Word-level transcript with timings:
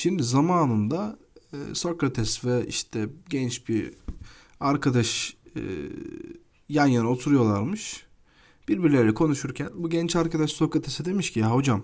Şimdi 0.00 0.22
zamanında 0.22 1.18
e, 1.52 1.56
Sokrates 1.74 2.44
ve 2.44 2.66
işte 2.66 3.08
genç 3.28 3.68
bir 3.68 3.92
arkadaş 4.60 5.36
e, 5.56 5.60
yan 6.68 6.86
yana 6.86 7.08
oturuyorlarmış. 7.08 8.06
Birbirleriyle 8.68 9.14
konuşurken 9.14 9.70
bu 9.74 9.90
genç 9.90 10.16
arkadaş 10.16 10.50
Sokrates'e 10.50 11.04
demiş 11.04 11.32
ki 11.32 11.40
ya 11.40 11.54
hocam 11.54 11.82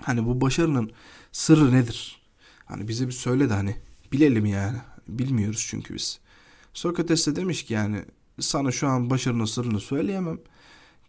hani 0.00 0.26
bu 0.26 0.40
başarının 0.40 0.90
sırrı 1.32 1.72
nedir? 1.72 2.22
Hani 2.64 2.88
bize 2.88 3.06
bir 3.06 3.12
söyle 3.12 3.50
de 3.50 3.54
hani 3.54 3.76
bilelim 4.12 4.46
yani. 4.46 4.78
Bilmiyoruz 5.08 5.66
çünkü 5.70 5.94
biz. 5.94 6.20
Sokrates 6.74 7.26
de 7.26 7.36
demiş 7.36 7.64
ki 7.64 7.74
yani 7.74 8.04
sana 8.40 8.72
şu 8.72 8.88
an 8.88 9.10
başarının 9.10 9.44
sırrını 9.44 9.80
söyleyemem. 9.80 10.38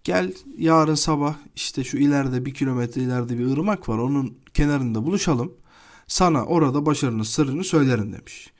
Gel 0.03 0.33
yarın 0.57 0.95
sabah 0.95 1.35
işte 1.55 1.83
şu 1.83 1.97
ileride 1.97 2.45
bir 2.45 2.53
kilometre 2.53 3.01
ileride 3.01 3.37
bir 3.37 3.45
ırmak 3.45 3.89
var 3.89 3.97
onun 3.97 4.37
kenarında 4.53 5.05
buluşalım. 5.05 5.62
Sana 6.07 6.45
orada 6.45 6.85
başarının 6.85 7.23
sırrını 7.23 7.63
söylerim 7.63 8.13
demiş. 8.13 8.53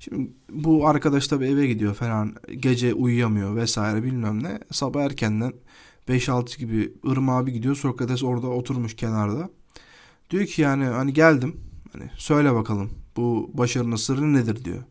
Şimdi 0.00 0.30
bu 0.50 0.88
arkadaş 0.88 1.28
tabi 1.28 1.46
eve 1.46 1.66
gidiyor 1.66 1.94
falan 1.94 2.34
gece 2.56 2.94
uyuyamıyor 2.94 3.56
vesaire 3.56 4.02
bilmem 4.02 4.42
ne. 4.42 4.58
Sabah 4.70 5.02
erkenden 5.02 5.52
5-6 6.08 6.58
gibi 6.58 6.92
ırmağa 7.06 7.46
bir 7.46 7.52
gidiyor 7.52 7.74
Sokrates 7.74 8.22
orada 8.22 8.46
oturmuş 8.46 8.96
kenarda. 8.96 9.50
Diyor 10.30 10.46
ki 10.46 10.62
yani 10.62 10.84
hani 10.84 11.12
geldim 11.12 11.60
hani 11.92 12.10
söyle 12.16 12.54
bakalım 12.54 12.90
bu 13.16 13.50
başarının 13.54 13.96
sırrı 13.96 14.32
nedir 14.32 14.64
diyor. 14.64 14.82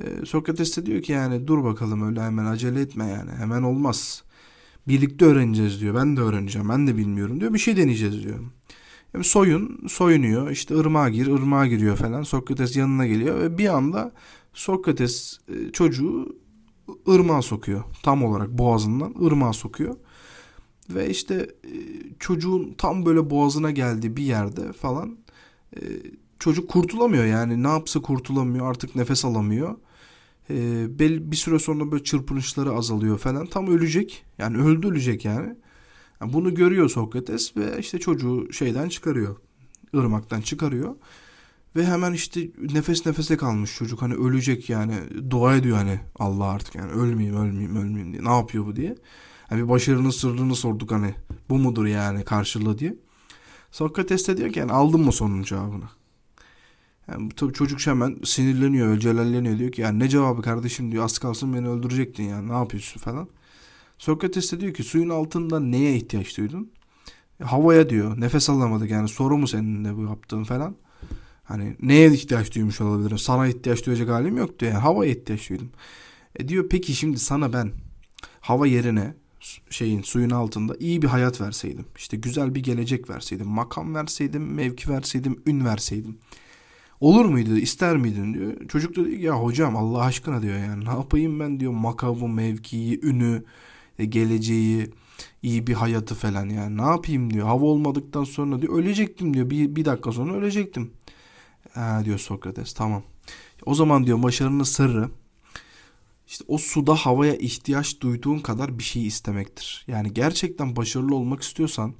Ee, 0.00 0.26
Sokrates 0.26 0.76
de 0.76 0.86
diyor 0.86 1.02
ki 1.02 1.12
yani 1.12 1.46
dur 1.46 1.64
bakalım 1.64 2.08
öyle 2.08 2.22
hemen 2.22 2.44
acele 2.44 2.80
etme 2.80 3.06
yani 3.06 3.30
hemen 3.30 3.62
olmaz. 3.62 4.22
Birlikte 4.88 5.24
öğreneceğiz 5.24 5.80
diyor. 5.80 5.94
Ben 5.94 6.16
de 6.16 6.20
öğreneceğim. 6.20 6.68
Ben 6.68 6.86
de 6.86 6.96
bilmiyorum 6.96 7.40
diyor. 7.40 7.54
Bir 7.54 7.58
şey 7.58 7.76
deneyeceğiz 7.76 8.22
diyor. 8.22 8.38
Yani 9.16 9.24
soyun, 9.24 9.86
soyunuyor. 9.88 10.50
İşte 10.50 10.74
ırmağa 10.74 11.08
gir, 11.08 11.26
ırmağa 11.26 11.66
giriyor 11.66 11.96
falan. 11.96 12.22
Sokrates 12.22 12.76
yanına 12.76 13.06
geliyor 13.06 13.40
ve 13.40 13.58
bir 13.58 13.68
anda 13.68 14.12
Sokrates 14.54 15.38
e, 15.48 15.72
çocuğu 15.72 16.36
ırmağa 17.08 17.42
sokuyor. 17.42 17.84
Tam 18.02 18.24
olarak 18.24 18.50
boğazından 18.50 19.14
ırmağa 19.26 19.52
sokuyor. 19.52 19.94
Ve 20.90 21.10
işte 21.10 21.34
e, 21.64 21.72
çocuğun 22.18 22.74
tam 22.78 23.06
böyle 23.06 23.30
boğazına 23.30 23.70
geldiği 23.70 24.16
bir 24.16 24.22
yerde 24.22 24.72
falan 24.72 25.18
e, 25.76 25.80
çocuk 26.38 26.70
kurtulamıyor 26.70 27.24
yani 27.24 27.62
ne 27.62 27.68
yapsa 27.68 28.02
kurtulamıyor 28.02 28.70
artık 28.70 28.96
nefes 28.96 29.24
alamıyor. 29.24 29.76
E, 30.50 30.98
bir 31.30 31.36
süre 31.36 31.58
sonra 31.58 31.92
böyle 31.92 32.04
çırpınışları 32.04 32.72
azalıyor 32.72 33.18
falan 33.18 33.46
tam 33.46 33.66
ölecek 33.66 34.24
yani 34.38 34.56
öldü 34.56 34.88
ölecek 34.88 35.24
yani. 35.24 35.56
Yani. 36.20 36.32
Bunu 36.32 36.54
görüyor 36.54 36.88
Sokrates 36.88 37.56
ve 37.56 37.78
işte 37.78 37.98
çocuğu 37.98 38.52
şeyden 38.52 38.88
çıkarıyor 38.88 39.36
ırmaktan 39.94 40.40
çıkarıyor. 40.40 40.94
Ve 41.76 41.86
hemen 41.86 42.12
işte 42.12 42.50
nefes 42.72 43.06
nefese 43.06 43.36
kalmış 43.36 43.76
çocuk 43.76 44.02
hani 44.02 44.14
ölecek 44.14 44.70
yani 44.70 44.94
dua 45.30 45.56
ediyor 45.56 45.76
hani 45.76 46.00
Allah 46.18 46.44
artık 46.44 46.74
yani 46.74 46.92
ölmeyeyim 46.92 47.36
ölmeyeyim 47.36 47.76
ölmeyeyim 47.76 48.12
diye 48.12 48.24
ne 48.24 48.36
yapıyor 48.36 48.66
bu 48.66 48.76
diye. 48.76 48.96
Yani 49.50 49.62
bir 49.62 49.68
başarının 49.68 50.10
sırrını 50.10 50.56
sorduk 50.56 50.92
hani 50.92 51.14
bu 51.50 51.58
mudur 51.58 51.86
yani 51.86 52.24
karşılığı 52.24 52.78
diye. 52.78 52.96
Sokrates 53.70 54.28
de 54.28 54.36
diyor 54.36 54.52
ki 54.52 54.58
yani 54.58 54.72
aldın 54.72 55.00
mı 55.00 55.12
sonun 55.12 55.42
cevabını? 55.42 55.84
Yani 57.08 57.28
tabii 57.36 57.52
çocuk 57.52 57.86
hemen 57.86 58.16
sinirleniyor, 58.24 58.98
celalleniyor 58.98 59.58
diyor 59.58 59.72
ki 59.72 59.80
yani 59.80 59.98
ne 59.98 60.08
cevabı 60.08 60.42
kardeşim 60.42 60.92
diyor 60.92 61.04
az 61.04 61.18
kalsın 61.18 61.54
beni 61.54 61.68
öldürecektin 61.68 62.24
yani 62.24 62.48
ne 62.48 62.52
yapıyorsun 62.52 63.00
falan. 63.00 63.28
Sokrates 63.98 64.52
de 64.52 64.60
diyor 64.60 64.74
ki 64.74 64.82
suyun 64.82 65.08
altında 65.08 65.60
neye 65.60 65.96
ihtiyaç 65.96 66.38
duydun? 66.38 66.70
Havaya 67.42 67.90
diyor 67.90 68.20
nefes 68.20 68.50
alamadık 68.50 68.90
yani 68.90 69.08
soru 69.08 69.38
mu 69.38 69.48
senin 69.48 69.84
de 69.84 69.96
bu 69.96 70.02
yaptığın 70.02 70.44
falan. 70.44 70.76
Hani 71.44 71.76
neye 71.80 72.12
ihtiyaç 72.12 72.54
duymuş 72.54 72.80
olabilirim? 72.80 73.18
Sana 73.18 73.46
ihtiyaç 73.46 73.86
duyacak 73.86 74.08
halim 74.08 74.36
yoktu 74.36 74.64
yani 74.64 74.78
havaya 74.78 75.10
ihtiyaç 75.10 75.50
duydum. 75.50 75.70
E 76.36 76.48
diyor 76.48 76.68
peki 76.70 76.94
şimdi 76.94 77.18
sana 77.18 77.52
ben 77.52 77.72
hava 78.40 78.66
yerine 78.66 79.14
şeyin 79.70 80.02
suyun 80.02 80.30
altında 80.30 80.76
iyi 80.80 81.02
bir 81.02 81.06
hayat 81.06 81.40
verseydim. 81.40 81.84
işte 81.96 82.16
güzel 82.16 82.54
bir 82.54 82.62
gelecek 82.62 83.10
verseydim. 83.10 83.46
Makam 83.46 83.94
verseydim, 83.94 84.54
mevki 84.54 84.90
verseydim, 84.90 85.42
ün 85.46 85.64
verseydim. 85.64 86.18
Olur 87.00 87.24
muydu, 87.24 87.56
ister 87.56 87.96
miydin 87.96 88.34
diyor. 88.34 88.68
Çocuk 88.68 88.96
da 88.96 89.04
diyor 89.04 89.18
ya 89.18 89.42
hocam 89.42 89.76
Allah 89.76 90.00
aşkına 90.00 90.42
diyor 90.42 90.58
yani 90.58 90.84
ne 90.84 90.88
yapayım 90.88 91.40
ben 91.40 91.60
diyor 91.60 91.72
makamı, 91.72 92.28
mevkiyi, 92.28 93.00
ünü, 93.02 93.44
geleceği, 94.04 94.90
iyi 95.42 95.66
bir 95.66 95.74
hayatı 95.74 96.14
falan 96.14 96.48
yani 96.48 96.76
ne 96.76 96.82
yapayım 96.82 97.32
diyor. 97.32 97.46
Hava 97.46 97.64
olmadıktan 97.64 98.24
sonra 98.24 98.62
diyor 98.62 98.78
ölecektim 98.78 99.34
diyor. 99.34 99.50
Bir, 99.50 99.76
bir 99.76 99.84
dakika 99.84 100.12
sonra 100.12 100.34
ölecektim. 100.34 100.90
Ha, 101.72 102.02
diyor 102.04 102.18
Sokrates 102.18 102.72
tamam. 102.74 103.02
O 103.66 103.74
zaman 103.74 104.06
diyor 104.06 104.22
başarının 104.22 104.64
sırrı 104.64 105.10
işte 106.28 106.44
o 106.48 106.58
suda 106.58 106.94
havaya 106.94 107.36
ihtiyaç 107.36 108.00
duyduğun 108.00 108.38
kadar 108.38 108.78
bir 108.78 108.84
şey 108.84 109.06
istemektir. 109.06 109.84
Yani 109.88 110.14
gerçekten 110.14 110.76
başarılı 110.76 111.14
olmak 111.14 111.42
istiyorsan 111.42 111.94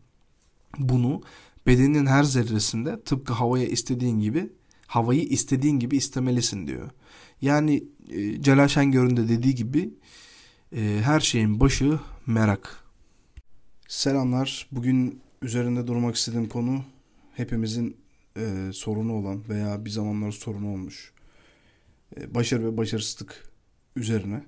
bunu 0.78 1.22
bedenin 1.66 2.06
her 2.06 2.24
zerresinde 2.24 3.02
tıpkı 3.02 3.32
havaya 3.32 3.66
istediğin 3.66 4.20
gibi 4.20 4.50
havayı 4.86 5.22
istediğin 5.22 5.78
gibi 5.78 5.96
istemelisin 5.96 6.66
diyor. 6.66 6.90
Yani 7.40 7.84
e, 8.08 8.42
Celal 8.42 8.68
Şengör'ün 8.68 9.16
de 9.16 9.28
dediği 9.28 9.54
gibi 9.54 9.80
e, 9.80 9.90
her 10.74 11.20
şeyin 11.20 11.60
başı 11.60 12.00
merak. 12.26 12.84
Selamlar. 13.88 14.68
Bugün 14.72 15.20
üzerinde 15.42 15.86
durmak 15.86 16.16
istediğim 16.16 16.48
konu 16.48 16.84
hepimizin 17.34 17.96
e, 18.36 18.70
sorunu 18.72 19.12
olan 19.12 19.48
veya 19.48 19.84
bir 19.84 19.90
zamanlar 19.90 20.32
sorunu 20.32 20.72
olmuş. 20.72 21.12
E, 22.16 22.34
başarı 22.34 22.64
ve 22.64 22.76
başarısızlık 22.76 23.48
üzerine 23.96 24.44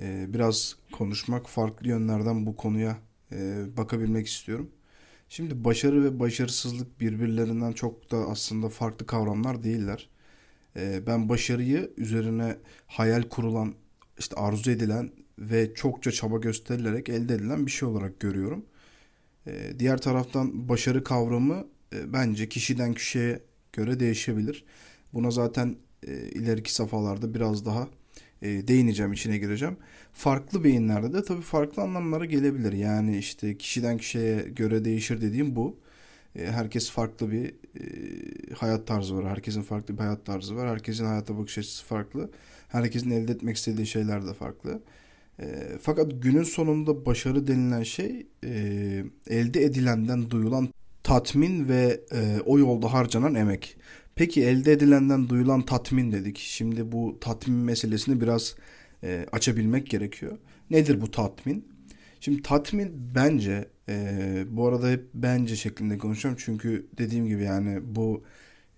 e, 0.00 0.34
biraz 0.34 0.76
konuşmak, 0.92 1.48
farklı 1.48 1.88
yönlerden 1.88 2.46
bu 2.46 2.56
konuya 2.56 2.98
e, 3.32 3.64
bakabilmek 3.76 4.26
istiyorum. 4.26 4.70
Şimdi 5.28 5.64
başarı 5.64 6.04
ve 6.04 6.20
başarısızlık 6.20 7.00
birbirlerinden 7.00 7.72
çok 7.72 8.10
da 8.10 8.16
aslında 8.16 8.68
farklı 8.68 9.06
kavramlar 9.06 9.62
değiller. 9.62 10.08
E, 10.76 11.06
ben 11.06 11.28
başarıyı 11.28 11.90
üzerine 11.96 12.56
hayal 12.86 13.22
kurulan, 13.22 13.74
işte 14.18 14.36
arzu 14.36 14.70
edilen 14.70 15.10
ve 15.40 15.74
çokça 15.74 16.12
çaba 16.12 16.38
gösterilerek 16.38 17.08
elde 17.08 17.34
edilen 17.34 17.66
bir 17.66 17.70
şey 17.70 17.88
olarak 17.88 18.20
görüyorum. 18.20 18.64
E, 19.46 19.78
diğer 19.78 19.98
taraftan 19.98 20.68
başarı 20.68 21.04
kavramı 21.04 21.66
e, 21.94 22.12
bence 22.12 22.48
kişiden 22.48 22.94
kişiye 22.94 23.40
göre 23.72 24.00
değişebilir. 24.00 24.64
Buna 25.12 25.30
zaten 25.30 25.76
e, 26.06 26.12
ileriki 26.14 26.74
safhalarda 26.74 27.34
biraz 27.34 27.66
daha 27.66 27.88
e, 28.42 28.68
değineceğim, 28.68 29.12
içine 29.12 29.38
gireceğim. 29.38 29.76
Farklı 30.12 30.64
beyinlerde 30.64 31.12
de 31.12 31.24
tabii 31.24 31.40
farklı 31.42 31.82
anlamlara 31.82 32.24
gelebilir. 32.24 32.72
Yani 32.72 33.18
işte 33.18 33.58
kişiden 33.58 33.98
kişiye 33.98 34.42
göre 34.42 34.84
değişir 34.84 35.20
dediğim 35.20 35.56
bu. 35.56 35.80
Herkes 36.34 36.90
farklı 36.90 37.30
bir 37.32 37.54
hayat 38.54 38.86
tarzı 38.86 39.16
var. 39.16 39.28
Herkesin 39.28 39.62
farklı 39.62 39.94
bir 39.94 39.98
hayat 39.98 40.26
tarzı 40.26 40.56
var. 40.56 40.68
Herkesin 40.68 41.04
hayata 41.04 41.38
bakış 41.38 41.58
açısı 41.58 41.84
farklı. 41.84 42.30
Herkesin 42.68 43.10
elde 43.10 43.32
etmek 43.32 43.56
istediği 43.56 43.86
şeyler 43.86 44.26
de 44.26 44.34
farklı. 44.34 44.82
E, 45.40 45.46
fakat 45.80 46.22
günün 46.22 46.42
sonunda 46.42 47.06
başarı 47.06 47.46
denilen 47.46 47.82
şey 47.82 48.26
e, 48.44 48.50
elde 49.26 49.64
edilenden 49.64 50.30
duyulan 50.30 50.68
tatmin 51.02 51.68
ve 51.68 52.00
e, 52.12 52.40
o 52.46 52.58
yolda 52.58 52.92
harcanan 52.92 53.34
emek. 53.34 53.76
Peki 54.14 54.44
elde 54.44 54.72
edilenden 54.72 55.28
duyulan 55.28 55.62
tatmin 55.62 56.12
dedik. 56.12 56.38
Şimdi 56.38 56.92
bu 56.92 57.18
tatmin 57.20 57.56
meselesini 57.56 58.20
biraz 58.20 58.56
e, 59.02 59.26
açabilmek 59.32 59.90
gerekiyor. 59.90 60.38
Nedir 60.70 61.00
bu 61.00 61.10
tatmin? 61.10 61.68
Şimdi 62.20 62.42
tatmin 62.42 62.92
bence 63.14 63.68
e, 63.88 64.44
bu 64.50 64.68
arada 64.68 64.90
hep 64.90 65.04
bence 65.14 65.56
şeklinde 65.56 65.98
konuşuyorum. 65.98 66.40
Çünkü 66.44 66.86
dediğim 66.98 67.26
gibi 67.26 67.42
yani 67.42 67.80
bu 67.82 68.22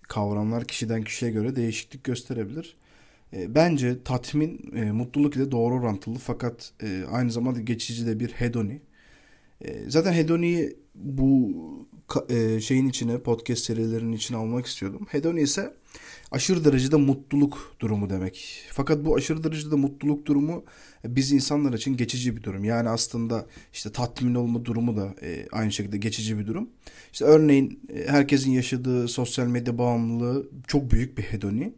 kavramlar 0.03 0.65
kişiden 0.65 1.03
kişiye 1.03 1.31
göre 1.31 1.57
değişiklik 1.57 2.05
gösterebilir. 2.05 2.77
E, 3.37 3.55
bence 3.55 4.03
tatmin 4.03 4.73
e, 4.77 4.93
mutluluk 4.93 5.37
ile 5.37 5.51
doğru 5.51 5.75
orantılı 5.75 6.19
fakat 6.19 6.73
e, 6.83 7.05
aynı 7.11 7.31
zamanda 7.31 7.61
geçici 7.61 8.07
de 8.07 8.21
bir 8.21 8.29
hedoni. 8.31 8.81
E, 9.61 9.91
zaten 9.91 10.13
hedoniyi 10.13 10.77
bu 10.95 11.53
e, 12.29 12.61
şeyin 12.61 12.89
içine 12.89 13.19
podcast 13.19 13.65
serilerinin 13.65 14.13
içine 14.13 14.37
almak 14.37 14.67
istiyordum. 14.67 15.07
Hedoni 15.11 15.41
ise 15.41 15.75
aşırı 16.31 16.65
derecede 16.65 16.97
mutluluk 16.97 17.77
durumu 17.81 18.11
demek. 18.11 18.65
Fakat 18.71 19.05
bu 19.05 19.17
aşırı 19.17 19.45
derecede 19.45 19.75
mutluluk 19.75 20.27
durumu 20.27 20.65
e, 21.05 21.17
biz 21.17 21.33
insanlar 21.33 21.73
için 21.73 21.97
geçici 21.97 22.37
bir 22.37 22.43
durum. 22.43 22.65
Yani 22.65 22.89
aslında 22.89 23.47
işte 23.73 23.93
tatmin 23.93 24.35
olma 24.35 24.65
durumu 24.65 24.97
da 24.97 25.15
e, 25.23 25.47
aynı 25.53 25.73
şekilde 25.73 25.99
geçici 25.99 26.39
bir 26.39 26.47
durum. 26.47 26.71
İşte 27.13 27.25
örneğin 27.25 27.81
herkesin 28.07 28.51
yaşadığı 28.51 29.09
sosyal 29.09 29.47
medya 29.47 29.79
bağımlılığı 29.79 30.51
çok 30.67 30.91
büyük 30.91 31.19
bir 31.19 31.23
hedoni. 31.23 31.75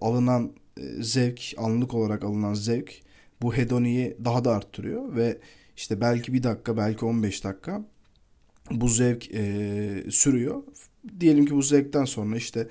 Alınan 0.00 0.52
zevk, 1.00 1.54
anlık 1.58 1.94
olarak 1.94 2.24
alınan 2.24 2.54
zevk 2.54 3.02
bu 3.42 3.54
hedoniyi 3.54 4.16
daha 4.24 4.44
da 4.44 4.52
arttırıyor 4.56 5.16
ve 5.16 5.38
işte 5.76 6.00
belki 6.00 6.32
bir 6.32 6.42
dakika 6.42 6.76
belki 6.76 7.04
15 7.04 7.44
dakika 7.44 7.84
bu 8.70 8.88
zevk 8.88 9.34
e, 9.34 10.04
sürüyor. 10.10 10.62
Diyelim 11.20 11.46
ki 11.46 11.54
bu 11.54 11.62
zevkten 11.62 12.04
sonra 12.04 12.36
işte 12.36 12.68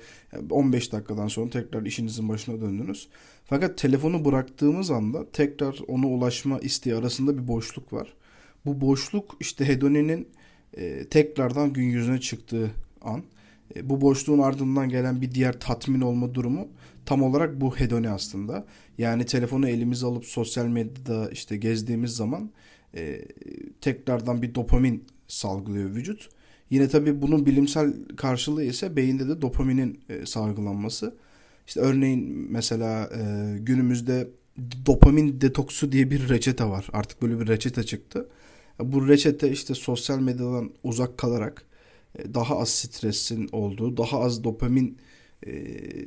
15 0.50 0.92
dakikadan 0.92 1.28
sonra 1.28 1.50
tekrar 1.50 1.86
işinizin 1.86 2.28
başına 2.28 2.60
döndünüz. 2.60 3.08
Fakat 3.44 3.78
telefonu 3.78 4.24
bıraktığımız 4.24 4.90
anda 4.90 5.30
tekrar 5.32 5.80
ona 5.88 6.06
ulaşma 6.06 6.58
isteği 6.58 6.94
arasında 6.94 7.38
bir 7.38 7.48
boşluk 7.48 7.92
var. 7.92 8.14
Bu 8.66 8.80
boşluk 8.80 9.36
işte 9.40 9.68
hedoninin 9.68 10.28
e, 10.76 11.04
tekrardan 11.04 11.72
gün 11.72 11.84
yüzüne 11.84 12.20
çıktığı 12.20 12.70
an. 13.00 13.22
E, 13.76 13.90
bu 13.90 14.00
boşluğun 14.00 14.38
ardından 14.38 14.88
gelen 14.88 15.20
bir 15.20 15.34
diğer 15.34 15.60
tatmin 15.60 16.00
olma 16.00 16.34
durumu 16.34 16.68
tam 17.06 17.22
olarak 17.22 17.60
bu 17.60 17.76
hedoni 17.76 18.10
aslında. 18.10 18.66
Yani 18.98 19.26
telefonu 19.26 19.68
elimize 19.68 20.06
alıp 20.06 20.24
sosyal 20.24 20.66
medyada 20.66 21.30
işte 21.30 21.56
gezdiğimiz 21.56 22.10
zaman 22.10 22.50
e, 22.94 23.24
tekrardan 23.80 24.42
bir 24.42 24.54
dopamin 24.54 25.04
salgılıyor 25.28 25.94
vücut. 25.94 26.28
Yine 26.70 26.88
tabii 26.88 27.22
bunun 27.22 27.46
bilimsel 27.46 27.94
karşılığı 28.16 28.64
ise 28.64 28.96
beyinde 28.96 29.28
de 29.28 29.42
dopaminin 29.42 30.00
e, 30.08 30.26
salgılanması. 30.26 31.14
İşte 31.66 31.80
örneğin 31.80 32.46
mesela 32.50 33.10
e, 33.16 33.58
günümüzde 33.58 34.28
dopamin 34.86 35.40
detoksu 35.40 35.92
diye 35.92 36.10
bir 36.10 36.28
reçete 36.28 36.64
var. 36.64 36.88
Artık 36.92 37.22
böyle 37.22 37.40
bir 37.40 37.48
reçete 37.48 37.82
çıktı. 37.82 38.28
Bu 38.80 39.08
reçete 39.08 39.50
işte 39.50 39.74
sosyal 39.74 40.20
medyadan 40.20 40.70
uzak 40.82 41.18
kalarak 41.18 41.67
daha 42.34 42.58
az 42.58 42.68
stresin 42.68 43.48
olduğu, 43.52 43.96
daha 43.96 44.20
az 44.20 44.44
dopamin 44.44 44.98
e, 45.46 45.52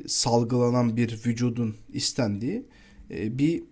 salgılanan 0.07 0.97
bir 0.97 1.19
vücudun 1.25 1.75
istendiği 1.93 2.65
e, 3.11 3.39
bir 3.39 3.59
e, 3.59 3.63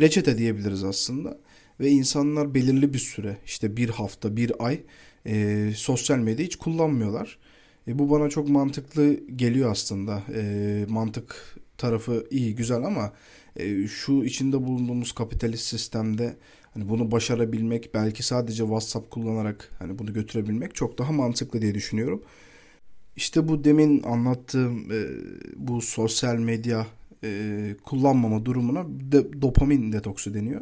reçete 0.00 0.38
diyebiliriz 0.38 0.84
aslında. 0.84 1.38
Ve 1.80 1.90
insanlar 1.90 2.54
belirli 2.54 2.94
bir 2.94 2.98
süre 2.98 3.36
işte 3.46 3.76
bir 3.76 3.88
hafta, 3.88 4.36
bir 4.36 4.52
ay 4.58 4.80
e, 5.26 5.70
sosyal 5.76 6.18
medya 6.18 6.44
hiç 6.46 6.56
kullanmıyorlar. 6.56 7.38
E, 7.88 7.98
bu 7.98 8.10
bana 8.10 8.30
çok 8.30 8.48
mantıklı 8.48 9.20
geliyor 9.36 9.70
aslında. 9.70 10.22
E, 10.34 10.84
mantık 10.88 11.56
tarafı 11.78 12.26
iyi, 12.30 12.54
güzel 12.54 12.84
ama 12.84 13.12
e, 13.56 13.86
şu 13.86 14.24
içinde 14.24 14.62
bulunduğumuz 14.66 15.12
kapitalist 15.12 15.64
sistemde 15.64 16.36
hani 16.74 16.88
bunu 16.88 17.10
başarabilmek 17.10 17.94
belki 17.94 18.22
sadece 18.22 18.62
WhatsApp 18.62 19.10
kullanarak 19.10 19.70
hani 19.78 19.98
bunu 19.98 20.12
götürebilmek 20.12 20.74
çok 20.74 20.98
daha 20.98 21.12
mantıklı 21.12 21.62
diye 21.62 21.74
düşünüyorum. 21.74 22.22
İşte 23.16 23.48
bu 23.48 23.64
demin 23.64 24.02
anlattığım 24.02 24.92
e, 24.92 25.06
bu 25.56 25.80
sosyal 25.80 26.36
medya 26.36 26.86
e, 27.24 27.74
kullanmama 27.84 28.44
durumuna 28.44 28.84
de, 28.88 29.42
dopamin 29.42 29.92
detoksu 29.92 30.34
deniyor. 30.34 30.60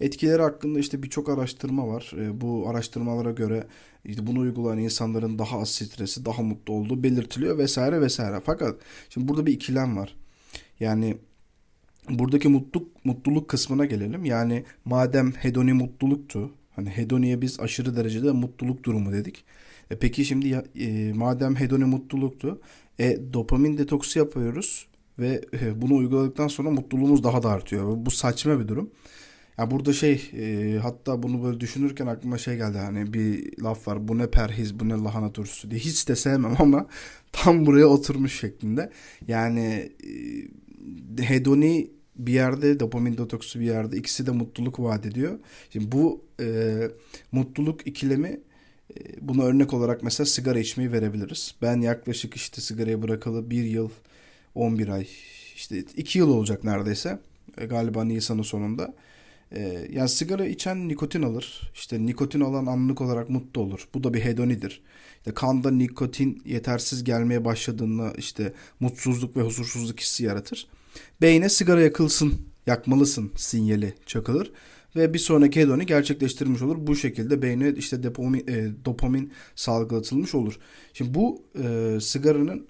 Etkileri 0.00 0.42
hakkında 0.42 0.78
işte 0.78 1.02
birçok 1.02 1.28
araştırma 1.28 1.88
var. 1.88 2.12
E, 2.18 2.40
bu 2.40 2.68
araştırmalara 2.68 3.30
göre 3.30 3.66
işte 4.04 4.26
bunu 4.26 4.40
uygulayan 4.40 4.78
insanların 4.78 5.38
daha 5.38 5.58
az 5.58 5.70
stresi, 5.70 6.24
daha 6.24 6.42
mutlu 6.42 6.74
olduğu 6.74 7.02
belirtiliyor 7.02 7.58
vesaire 7.58 8.00
vesaire. 8.00 8.40
Fakat 8.44 8.76
şimdi 9.08 9.28
burada 9.28 9.46
bir 9.46 9.52
ikilem 9.52 9.96
var. 9.96 10.14
Yani 10.80 11.16
buradaki 12.10 12.48
mutluluk 12.48 13.04
mutluluk 13.04 13.48
kısmına 13.48 13.84
gelelim. 13.84 14.24
Yani 14.24 14.64
madem 14.84 15.32
hedoni 15.32 15.72
mutluluktu. 15.72 16.50
Hani 16.76 16.90
hedoniye 16.90 17.40
biz 17.40 17.60
aşırı 17.60 17.96
derecede 17.96 18.32
mutluluk 18.32 18.84
durumu 18.84 19.12
dedik. 19.12 19.44
E 19.90 19.98
peki 19.98 20.24
şimdi 20.24 20.48
ya, 20.48 20.64
e, 20.74 21.12
madem 21.12 21.56
hedoni 21.56 21.84
mutluluktu, 21.84 22.60
e, 22.98 23.18
dopamin 23.32 23.78
detoksu 23.78 24.18
yapıyoruz 24.18 24.86
ve 25.18 25.40
e, 25.60 25.82
bunu 25.82 25.94
uyguladıktan 25.96 26.48
sonra 26.48 26.70
mutluluğumuz 26.70 27.24
daha 27.24 27.42
da 27.42 27.50
artıyor. 27.50 27.96
Bu 27.96 28.10
saçma 28.10 28.60
bir 28.60 28.68
durum. 28.68 28.90
Ya 29.58 29.70
burada 29.70 29.92
şey 29.92 30.30
e, 30.36 30.78
hatta 30.78 31.22
bunu 31.22 31.44
böyle 31.44 31.60
düşünürken 31.60 32.06
aklıma 32.06 32.38
şey 32.38 32.56
geldi 32.56 32.78
hani 32.78 33.12
bir 33.12 33.58
laf 33.62 33.88
var 33.88 34.08
bu 34.08 34.18
ne 34.18 34.30
perhiz 34.30 34.80
bu 34.80 34.88
ne 34.88 34.92
lahana 34.92 35.32
turşusu 35.32 35.70
diye 35.70 35.80
hiç 35.80 36.08
de 36.08 36.16
sevmem 36.16 36.56
ama 36.58 36.86
tam 37.32 37.66
buraya 37.66 37.86
oturmuş 37.86 38.40
şeklinde. 38.40 38.90
Yani 39.28 39.92
e, 40.04 40.10
hedoni 41.18 41.90
bir 42.16 42.32
yerde 42.32 42.80
dopamin 42.80 43.18
detoksu 43.18 43.60
bir 43.60 43.64
yerde 43.64 43.96
ikisi 43.96 44.26
de 44.26 44.30
mutluluk 44.30 44.80
vaat 44.80 45.06
ediyor. 45.06 45.38
Şimdi 45.70 45.92
bu 45.92 46.24
e, 46.40 46.78
mutluluk 47.32 47.86
ikilemi 47.86 48.40
e, 48.96 49.00
buna 49.20 49.42
örnek 49.42 49.74
olarak 49.74 50.02
mesela 50.02 50.26
sigara 50.26 50.58
içmeyi 50.58 50.92
verebiliriz. 50.92 51.54
Ben 51.62 51.80
yaklaşık 51.80 52.34
işte 52.34 52.60
sigarayı 52.60 53.02
bırakalı 53.02 53.50
bir 53.50 53.64
yıl 53.64 53.90
11 54.54 54.88
ay 54.88 55.06
işte 55.56 55.84
iki 55.96 56.18
yıl 56.18 56.28
olacak 56.30 56.64
neredeyse 56.64 57.18
e, 57.58 57.66
galiba 57.66 58.04
Nisan'ın 58.04 58.42
sonunda. 58.42 58.94
Ee, 59.54 59.88
yani 59.92 60.08
sigara 60.08 60.46
içen 60.46 60.88
nikotin 60.88 61.22
alır. 61.22 61.70
İşte 61.74 62.06
nikotin 62.06 62.40
alan 62.40 62.66
anlık 62.66 63.00
olarak 63.00 63.30
mutlu 63.30 63.60
olur. 63.60 63.88
Bu 63.94 64.04
da 64.04 64.14
bir 64.14 64.20
hedonidir. 64.20 64.82
İşte 65.18 65.34
kanda 65.34 65.70
nikotin 65.70 66.42
yetersiz 66.44 67.04
gelmeye 67.04 67.44
başladığında 67.44 68.12
işte 68.18 68.52
mutsuzluk 68.80 69.36
ve 69.36 69.42
huzursuzluk 69.42 70.00
hissi 70.00 70.24
yaratır. 70.24 70.66
Beyne 71.20 71.48
sigara 71.48 71.80
yakılsın, 71.80 72.34
yakmalısın 72.66 73.32
sinyali 73.36 73.94
çakılır 74.06 74.52
ve 74.96 75.14
bir 75.14 75.18
sonraki 75.18 75.60
hedoni 75.60 75.86
gerçekleştirmiş 75.86 76.62
olur. 76.62 76.76
Bu 76.78 76.96
şekilde 76.96 77.42
beyne 77.42 77.72
işte 77.76 78.02
dopamin, 78.02 78.46
e, 78.48 78.84
dopamin 78.84 79.32
salgılatılmış 79.56 80.34
olur. 80.34 80.58
Şimdi 80.92 81.14
bu 81.14 81.42
e, 81.62 81.98
sigaranın 82.00 82.66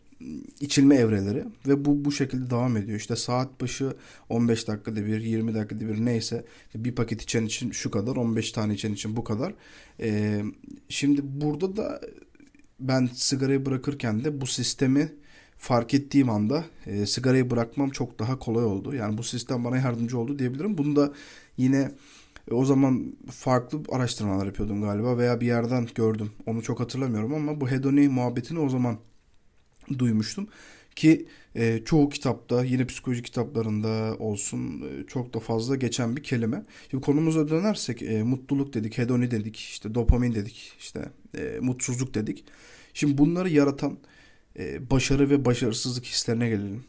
içilme 0.60 0.94
evreleri 0.94 1.44
ve 1.66 1.84
bu 1.84 2.04
bu 2.04 2.12
şekilde 2.12 2.50
devam 2.50 2.76
ediyor. 2.76 2.98
İşte 2.98 3.16
saat 3.16 3.60
başı 3.60 3.96
15 4.28 4.68
dakikada 4.68 5.06
bir, 5.06 5.20
20 5.20 5.54
dakikada 5.54 5.88
bir 5.88 6.04
neyse 6.04 6.44
bir 6.74 6.94
paket 6.94 7.22
içen 7.22 7.46
için 7.46 7.70
şu 7.70 7.90
kadar, 7.90 8.16
15 8.16 8.52
tane 8.52 8.74
içen 8.74 8.92
için 8.92 9.16
bu 9.16 9.24
kadar. 9.24 9.54
Ee, 10.00 10.42
şimdi 10.88 11.20
burada 11.24 11.76
da 11.76 12.00
ben 12.80 13.08
sigarayı 13.14 13.66
bırakırken 13.66 14.24
de 14.24 14.40
bu 14.40 14.46
sistemi 14.46 15.12
fark 15.56 15.94
ettiğim 15.94 16.30
anda 16.30 16.64
e, 16.86 17.06
sigarayı 17.06 17.50
bırakmam 17.50 17.90
çok 17.90 18.18
daha 18.18 18.38
kolay 18.38 18.64
oldu. 18.64 18.94
Yani 18.94 19.18
bu 19.18 19.22
sistem 19.22 19.64
bana 19.64 19.76
yardımcı 19.76 20.18
oldu 20.18 20.38
diyebilirim. 20.38 20.78
Bunu 20.78 20.96
da 20.96 21.12
yine 21.56 21.92
e, 22.50 22.54
o 22.54 22.64
zaman 22.64 23.16
farklı 23.30 23.80
araştırmalar 23.92 24.46
yapıyordum 24.46 24.82
galiba 24.82 25.18
veya 25.18 25.40
bir 25.40 25.46
yerden 25.46 25.88
gördüm. 25.94 26.30
Onu 26.46 26.62
çok 26.62 26.80
hatırlamıyorum 26.80 27.34
ama 27.34 27.60
bu 27.60 27.68
hedoni 27.68 28.08
muhabbetini 28.08 28.58
o 28.58 28.68
zaman 28.68 28.98
duymuştum. 29.98 30.48
Ki 30.96 31.26
e, 31.54 31.82
çoğu 31.84 32.08
kitapta 32.08 32.64
yine 32.64 32.86
psikoloji 32.86 33.22
kitaplarında 33.22 34.16
olsun 34.18 34.82
e, 34.82 35.06
çok 35.06 35.34
da 35.34 35.40
fazla 35.40 35.76
geçen 35.76 36.16
bir 36.16 36.22
kelime. 36.22 36.64
Şimdi 36.90 37.04
konumuza 37.04 37.48
dönersek 37.48 38.02
e, 38.02 38.22
mutluluk 38.22 38.74
dedik, 38.74 38.98
hedoni 38.98 39.30
dedik, 39.30 39.56
işte 39.56 39.94
dopamin 39.94 40.34
dedik, 40.34 40.72
işte 40.78 41.08
e, 41.38 41.58
mutsuzluk 41.60 42.14
dedik. 42.14 42.44
Şimdi 42.94 43.18
bunları 43.18 43.48
yaratan 43.48 43.98
e, 44.58 44.90
başarı 44.90 45.30
ve 45.30 45.44
başarısızlık 45.44 46.04
hislerine 46.04 46.48
gelelim. 46.48 46.84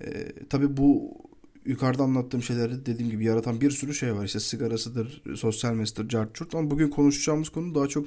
E, 0.00 0.32
tabii 0.50 0.76
bu 0.76 1.16
yukarıda 1.66 2.02
anlattığım 2.02 2.42
şeyleri 2.42 2.86
dediğim 2.86 3.10
gibi 3.10 3.24
yaratan 3.24 3.60
bir 3.60 3.70
sürü 3.70 3.94
şey 3.94 4.14
var. 4.14 4.24
İşte 4.24 4.40
sigarasıdır, 4.40 5.22
sosyal 5.36 5.74
medyadır, 5.74 6.08
cart 6.08 6.54
Ama 6.54 6.70
bugün 6.70 6.90
konuşacağımız 6.90 7.48
konu 7.48 7.74
daha 7.74 7.86
çok 7.86 8.06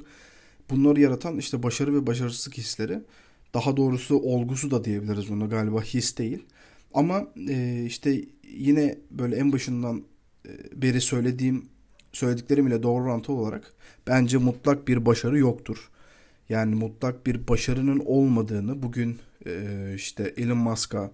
bunları 0.70 1.00
yaratan 1.00 1.38
işte 1.38 1.62
başarı 1.62 1.94
ve 1.94 2.06
başarısızlık 2.06 2.58
hisleri. 2.58 3.00
Daha 3.54 3.76
doğrusu 3.76 4.16
olgusu 4.16 4.70
da 4.70 4.84
diyebiliriz 4.84 5.30
buna 5.30 5.46
galiba 5.46 5.82
his 5.82 6.18
değil. 6.18 6.46
Ama 6.94 7.26
e, 7.48 7.84
işte 7.86 8.24
yine 8.52 8.98
böyle 9.10 9.36
en 9.36 9.52
başından 9.52 10.04
e, 10.46 10.82
beri 10.82 11.00
söylediğim 11.00 11.68
söylediklerim 12.12 12.66
ile 12.66 12.82
doğru 12.82 13.04
orantılı 13.04 13.36
olarak 13.36 13.74
bence 14.06 14.38
mutlak 14.38 14.88
bir 14.88 15.06
başarı 15.06 15.38
yoktur. 15.38 15.90
Yani 16.48 16.74
mutlak 16.74 17.26
bir 17.26 17.48
başarının 17.48 18.02
olmadığını 18.06 18.82
bugün 18.82 19.18
e, 19.46 19.92
işte 19.96 20.34
Elon 20.36 20.58
Musk'a, 20.58 21.10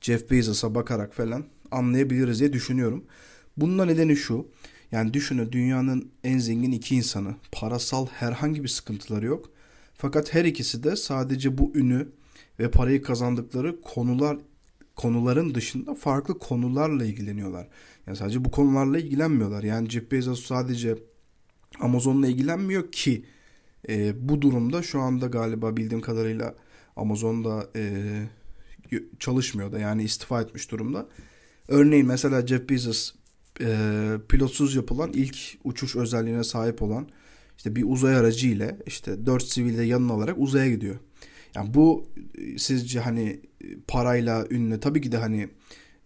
Jeff 0.00 0.30
Bezos'a 0.30 0.74
bakarak 0.74 1.14
falan 1.14 1.44
anlayabiliriz 1.70 2.40
diye 2.40 2.52
düşünüyorum. 2.52 3.04
Bunun 3.56 3.88
nedeni 3.88 4.16
şu. 4.16 4.46
Yani 4.92 5.14
düşünün 5.14 5.52
dünyanın 5.52 6.10
en 6.24 6.38
zengin 6.38 6.72
iki 6.72 6.96
insanı. 6.96 7.34
Parasal 7.52 8.06
herhangi 8.06 8.62
bir 8.62 8.68
sıkıntıları 8.68 9.26
yok. 9.26 9.50
Fakat 9.96 10.34
her 10.34 10.44
ikisi 10.44 10.82
de 10.82 10.96
sadece 10.96 11.58
bu 11.58 11.72
ünü 11.74 12.08
ve 12.58 12.70
parayı 12.70 13.02
kazandıkları 13.02 13.80
konular 13.80 14.38
konuların 14.96 15.54
dışında 15.54 15.94
farklı 15.94 16.38
konularla 16.38 17.04
ilgileniyorlar. 17.04 17.68
Yani 18.06 18.16
sadece 18.16 18.44
bu 18.44 18.50
konularla 18.50 18.98
ilgilenmiyorlar. 18.98 19.62
Yani 19.62 19.90
Jeff 19.90 20.12
Bezos 20.12 20.46
sadece 20.46 20.98
Amazon'la 21.80 22.28
ilgilenmiyor 22.28 22.92
ki 22.92 23.24
e, 23.88 24.28
bu 24.28 24.42
durumda 24.42 24.82
şu 24.82 25.00
anda 25.00 25.26
galiba 25.26 25.76
bildiğim 25.76 26.00
kadarıyla 26.00 26.54
Amazon'da 26.96 27.68
e, 27.76 28.02
çalışmıyor 29.18 29.72
da 29.72 29.78
yani 29.78 30.04
istifa 30.04 30.42
etmiş 30.42 30.70
durumda. 30.70 31.06
Örneğin 31.68 32.06
mesela 32.06 32.46
Jeff 32.46 32.68
Bezos 32.68 33.12
e, 33.60 33.76
pilotsuz 34.28 34.74
yapılan 34.74 35.12
ilk 35.12 35.36
uçuş 35.64 35.96
özelliğine 35.96 36.44
sahip 36.44 36.82
olan 36.82 37.08
işte 37.56 37.76
bir 37.76 37.84
uzay 37.86 38.16
aracı 38.16 38.48
ile 38.48 38.76
işte 38.86 39.26
dört 39.26 39.42
sivil 39.42 39.78
de 39.78 39.82
yanına 39.82 40.12
alarak 40.12 40.36
uzaya 40.38 40.70
gidiyor. 40.70 40.96
Yani 41.54 41.74
bu 41.74 42.08
e, 42.38 42.58
sizce 42.58 43.00
hani 43.00 43.40
e, 43.64 43.66
parayla, 43.88 44.46
ünle 44.50 44.80
tabii 44.80 45.00
ki 45.00 45.12
de 45.12 45.16
hani 45.16 45.48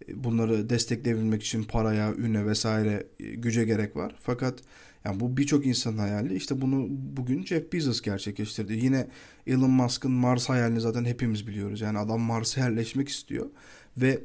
e, 0.07 0.23
bunları 0.23 0.69
destekleyebilmek 0.69 1.43
için 1.43 1.63
paraya, 1.63 2.13
üne 2.13 2.45
vesaire 2.45 3.07
güce 3.19 3.65
gerek 3.65 3.95
var. 3.95 4.15
Fakat 4.19 4.59
Yani 5.05 5.19
bu 5.19 5.37
birçok 5.37 5.65
insanın 5.65 5.97
hayali. 5.97 6.35
İşte 6.35 6.61
bunu 6.61 6.87
bugün 6.89 7.45
Jeff 7.45 7.73
Bezos 7.73 8.01
gerçekleştirdi. 8.01 8.73
Yine 8.73 9.07
Elon 9.47 9.71
Musk'ın 9.71 10.11
Mars 10.11 10.49
hayalini 10.49 10.81
zaten 10.81 11.05
hepimiz 11.05 11.47
biliyoruz. 11.47 11.81
Yani 11.81 11.97
adam 11.97 12.21
Mars'a 12.21 12.61
yerleşmek 12.61 13.09
istiyor. 13.09 13.49
Ve 13.97 14.19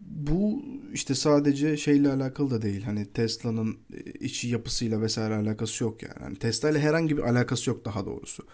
bu 0.00 0.62
işte 0.92 1.14
sadece 1.14 1.76
şeyle 1.76 2.12
alakalı 2.12 2.50
da 2.50 2.62
değil. 2.62 2.82
Hani 2.82 3.06
Tesla'nın 3.06 3.76
içi 4.20 4.48
yapısıyla 4.48 5.00
vesaire 5.00 5.34
alakası 5.34 5.84
yok 5.84 6.02
yani. 6.02 6.22
yani 6.22 6.36
Tesla 6.36 6.70
ile 6.70 6.80
herhangi 6.80 7.16
bir 7.16 7.22
alakası 7.22 7.70
yok 7.70 7.84
daha 7.84 8.06
doğrusu. 8.06 8.46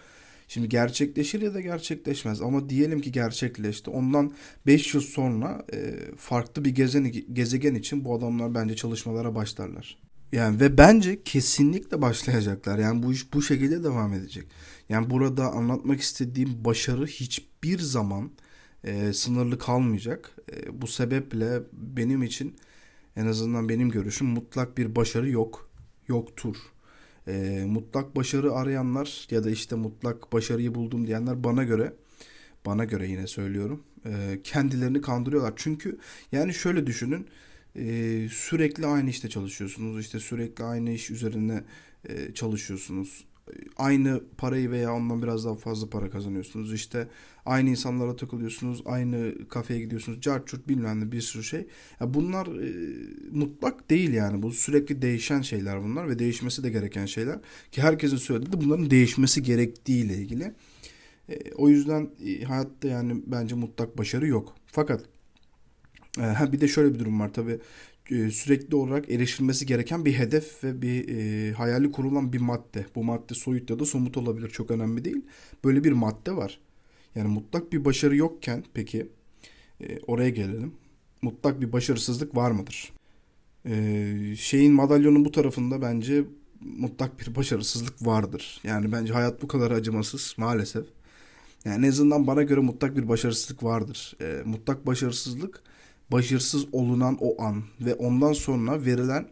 Şimdi 0.47 0.69
gerçekleşir 0.69 1.41
ya 1.41 1.53
da 1.53 1.61
gerçekleşmez 1.61 2.41
ama 2.41 2.69
diyelim 2.69 3.01
ki 3.01 3.11
gerçekleşti. 3.11 3.89
Ondan 3.89 4.33
5 4.67 4.93
yıl 4.93 5.01
sonra 5.01 5.65
e, 5.73 5.95
farklı 6.17 6.65
bir 6.65 6.69
gezegen 7.33 7.75
için 7.75 8.05
bu 8.05 8.15
adamlar 8.15 8.55
bence 8.55 8.75
çalışmalara 8.75 9.35
başlarlar. 9.35 9.97
Yani 10.31 10.59
ve 10.59 10.77
bence 10.77 11.23
kesinlikle 11.23 12.01
başlayacaklar. 12.01 12.77
Yani 12.79 13.03
bu 13.03 13.13
iş 13.13 13.33
bu 13.33 13.41
şekilde 13.41 13.83
devam 13.83 14.13
edecek. 14.13 14.47
Yani 14.89 15.09
burada 15.09 15.51
anlatmak 15.51 16.01
istediğim 16.01 16.65
başarı 16.65 17.05
hiçbir 17.05 17.79
zaman 17.79 18.31
e, 18.83 19.13
sınırlı 19.13 19.59
kalmayacak. 19.59 20.35
E, 20.53 20.81
bu 20.81 20.87
sebeple 20.87 21.61
benim 21.73 22.23
için 22.23 22.55
en 23.15 23.25
azından 23.25 23.69
benim 23.69 23.89
görüşüm 23.89 24.27
mutlak 24.27 24.77
bir 24.77 24.95
başarı 24.95 25.29
yok. 25.29 25.69
Yoktur. 26.07 26.55
E, 27.27 27.63
mutlak 27.67 28.15
başarı 28.15 28.53
arayanlar 28.53 29.27
ya 29.31 29.43
da 29.43 29.49
işte 29.49 29.75
mutlak 29.75 30.33
başarıyı 30.33 30.75
buldum 30.75 31.07
diyenler 31.07 31.43
bana 31.43 31.63
göre 31.63 31.93
bana 32.65 32.85
göre 32.85 33.07
yine 33.07 33.27
söylüyorum 33.27 33.83
e, 34.05 34.39
kendilerini 34.43 35.01
kandırıyorlar. 35.01 35.53
Çünkü 35.55 35.99
yani 36.31 36.53
şöyle 36.53 36.87
düşünün 36.87 37.27
e, 37.75 38.27
sürekli 38.31 38.85
aynı 38.85 39.09
işte 39.09 39.29
çalışıyorsunuz 39.29 39.99
işte 39.99 40.19
sürekli 40.19 40.63
aynı 40.63 40.91
iş 40.91 41.11
üzerine 41.11 41.63
e, 42.09 42.33
çalışıyorsunuz 42.33 43.25
aynı 43.77 44.21
parayı 44.37 44.71
veya 44.71 44.93
ondan 44.93 45.21
biraz 45.21 45.45
daha 45.45 45.55
fazla 45.55 45.89
para 45.89 46.09
kazanıyorsunuz. 46.09 46.73
İşte 46.73 47.07
aynı 47.45 47.69
insanlara 47.69 48.15
takılıyorsunuz, 48.15 48.81
aynı 48.85 49.47
kafeye 49.47 49.79
gidiyorsunuz, 49.79 50.21
carçurt 50.21 50.67
bilmem 50.67 50.99
ne 50.99 51.11
bir 51.11 51.21
sürü 51.21 51.43
şey. 51.43 51.67
Ya 51.99 52.13
bunlar 52.13 52.47
e, 52.47 52.73
mutlak 53.31 53.89
değil 53.89 54.13
yani. 54.13 54.41
Bu 54.41 54.51
sürekli 54.51 55.01
değişen 55.01 55.41
şeyler 55.41 55.83
bunlar 55.83 56.09
ve 56.09 56.19
değişmesi 56.19 56.63
de 56.63 56.69
gereken 56.69 57.05
şeyler. 57.05 57.39
Ki 57.71 57.81
herkesin 57.81 58.17
söylediği 58.17 58.53
de 58.53 58.61
bunların 58.65 58.91
değişmesi 58.91 59.43
gerektiği 59.43 60.05
ile 60.05 60.15
ilgili. 60.15 60.53
E, 61.29 61.51
o 61.55 61.69
yüzden 61.69 62.09
e, 62.25 62.43
hayatta 62.43 62.87
yani 62.87 63.21
bence 63.25 63.55
mutlak 63.55 63.97
başarı 63.97 64.27
yok. 64.27 64.55
Fakat 64.65 65.05
ha 66.17 66.51
bir 66.51 66.61
de 66.61 66.67
şöyle 66.67 66.93
bir 66.93 66.99
durum 66.99 67.19
var 67.19 67.33
tabii 67.33 67.59
e, 68.11 68.31
sürekli 68.31 68.75
olarak 68.75 69.11
erişilmesi 69.11 69.65
gereken 69.65 70.05
bir 70.05 70.13
hedef 70.13 70.63
ve 70.63 70.81
bir 70.81 71.09
e, 71.09 71.51
hayali 71.51 71.91
kurulan 71.91 72.33
bir 72.33 72.41
madde. 72.41 72.85
Bu 72.95 73.03
madde 73.03 73.33
soyut 73.33 73.69
ya 73.69 73.79
da 73.79 73.85
somut 73.85 74.17
olabilir 74.17 74.49
çok 74.49 74.71
önemli 74.71 75.05
değil. 75.05 75.25
Böyle 75.63 75.83
bir 75.83 75.91
madde 75.91 76.35
var. 76.35 76.59
Yani 77.15 77.27
mutlak 77.27 77.73
bir 77.73 77.85
başarı 77.85 78.15
yokken 78.15 78.63
peki 78.73 79.07
e, 79.81 79.99
oraya 80.07 80.29
gelelim. 80.29 80.73
Mutlak 81.21 81.61
bir 81.61 81.71
başarısızlık 81.71 82.35
var 82.35 82.51
mıdır? 82.51 82.93
E, 83.65 84.35
şeyin 84.37 84.73
madalyonun 84.73 85.25
bu 85.25 85.31
tarafında 85.31 85.81
bence 85.81 86.23
mutlak 86.61 87.19
bir 87.19 87.35
başarısızlık 87.35 88.05
vardır. 88.05 88.61
Yani 88.63 88.91
bence 88.91 89.13
hayat 89.13 89.41
bu 89.41 89.47
kadar 89.47 89.71
acımasız 89.71 90.35
maalesef. 90.37 90.85
Yani 91.65 91.85
en 91.85 91.89
azından 91.89 92.27
bana 92.27 92.43
göre 92.43 92.59
mutlak 92.59 92.97
bir 92.97 93.07
başarısızlık 93.07 93.63
vardır. 93.63 94.15
E, 94.21 94.41
mutlak 94.45 94.87
başarısızlık 94.87 95.63
başarısız 96.11 96.65
olunan 96.71 97.17
o 97.21 97.41
an 97.41 97.63
ve 97.81 97.93
ondan 97.93 98.33
sonra 98.33 98.85
verilen 98.85 99.27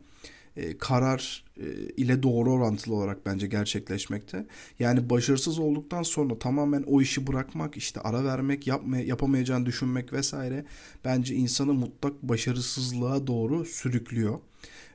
e, 0.58 0.78
karar 0.78 1.44
e, 1.58 1.66
ile 1.98 2.24
doğru 2.24 2.52
orantılı 2.52 2.96
olarak 2.96 3.26
bence 3.26 3.48
gerçekleşmekte. 3.48 4.46
Yani 4.80 5.10
başarısız 5.10 5.60
olduktan 5.60 6.04
sonra 6.04 6.40
tamamen 6.40 6.84
o 6.88 7.02
işi 7.02 7.28
bırakmak, 7.28 7.78
işte 7.78 8.02
ara 8.02 8.24
vermek, 8.24 8.68
yapmaya, 8.68 9.04
yapamayacağını 9.04 9.66
düşünmek 9.66 10.14
vesaire 10.14 10.66
bence 11.06 11.36
insanı 11.36 11.74
mutlak 11.74 12.24
başarısızlığa 12.24 13.28
doğru 13.28 13.66
sürüklüyor. 13.66 14.40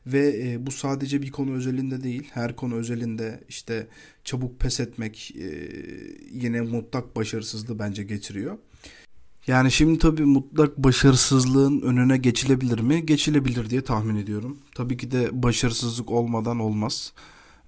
Ve 0.06 0.48
e, 0.48 0.66
bu 0.66 0.70
sadece 0.70 1.22
bir 1.22 1.30
konu 1.30 1.52
özelinde 1.52 2.02
değil, 2.02 2.30
her 2.32 2.56
konu 2.56 2.74
özelinde 2.74 3.40
işte 3.48 3.86
çabuk 4.24 4.60
pes 4.60 4.80
etmek 4.80 5.34
e, 5.36 5.68
yine 6.32 6.60
mutlak 6.60 7.16
başarısızlığı 7.16 7.78
bence 7.78 8.02
getiriyor. 8.04 8.58
Yani 9.46 9.72
şimdi 9.72 9.98
tabii 9.98 10.24
mutlak 10.24 10.78
başarısızlığın 10.78 11.80
önüne 11.80 12.16
geçilebilir 12.16 12.80
mi? 12.80 13.06
Geçilebilir 13.06 13.70
diye 13.70 13.80
tahmin 13.84 14.16
ediyorum. 14.16 14.58
Tabii 14.74 14.96
ki 14.96 15.10
de 15.10 15.42
başarısızlık 15.42 16.10
olmadan 16.10 16.58
olmaz. 16.60 17.12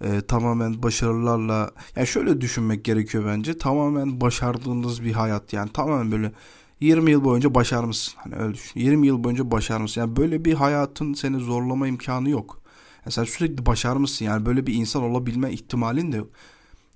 Ee, 0.05 0.21
tamamen 0.21 0.83
başarılarla 0.83 1.71
yani 1.97 2.07
şöyle 2.07 2.41
düşünmek 2.41 2.85
gerekiyor 2.85 3.25
bence. 3.27 3.59
Tamamen 3.59 4.21
başardığınız 4.21 5.05
bir 5.05 5.13
hayat 5.13 5.53
yani 5.53 5.73
tamamen 5.73 6.13
böyle 6.13 6.33
20 6.81 7.11
yıl 7.11 7.25
boyunca 7.25 7.55
başarmışsın. 7.55 8.15
Hani 8.17 8.35
öyle 8.37 8.55
düşün. 8.55 8.81
20 8.81 9.07
yıl 9.07 9.25
boyunca 9.25 9.51
başarmışsın. 9.51 10.01
Yani 10.01 10.17
böyle 10.17 10.45
bir 10.45 10.55
hayatın 10.55 11.15
seni 11.15 11.39
zorlama 11.39 11.89
imkanı 11.89 12.31
yok. 12.31 12.63
Yani 13.05 13.13
sen 13.13 13.25
sürekli 13.25 13.67
başarmışsın. 13.67 14.25
Yani 14.25 14.47
böyle 14.47 14.67
bir 14.67 14.75
insan 14.75 15.03
olabilme 15.03 15.53
ihtimalin 15.53 16.13
de 16.13 16.17
yok. 16.17 16.29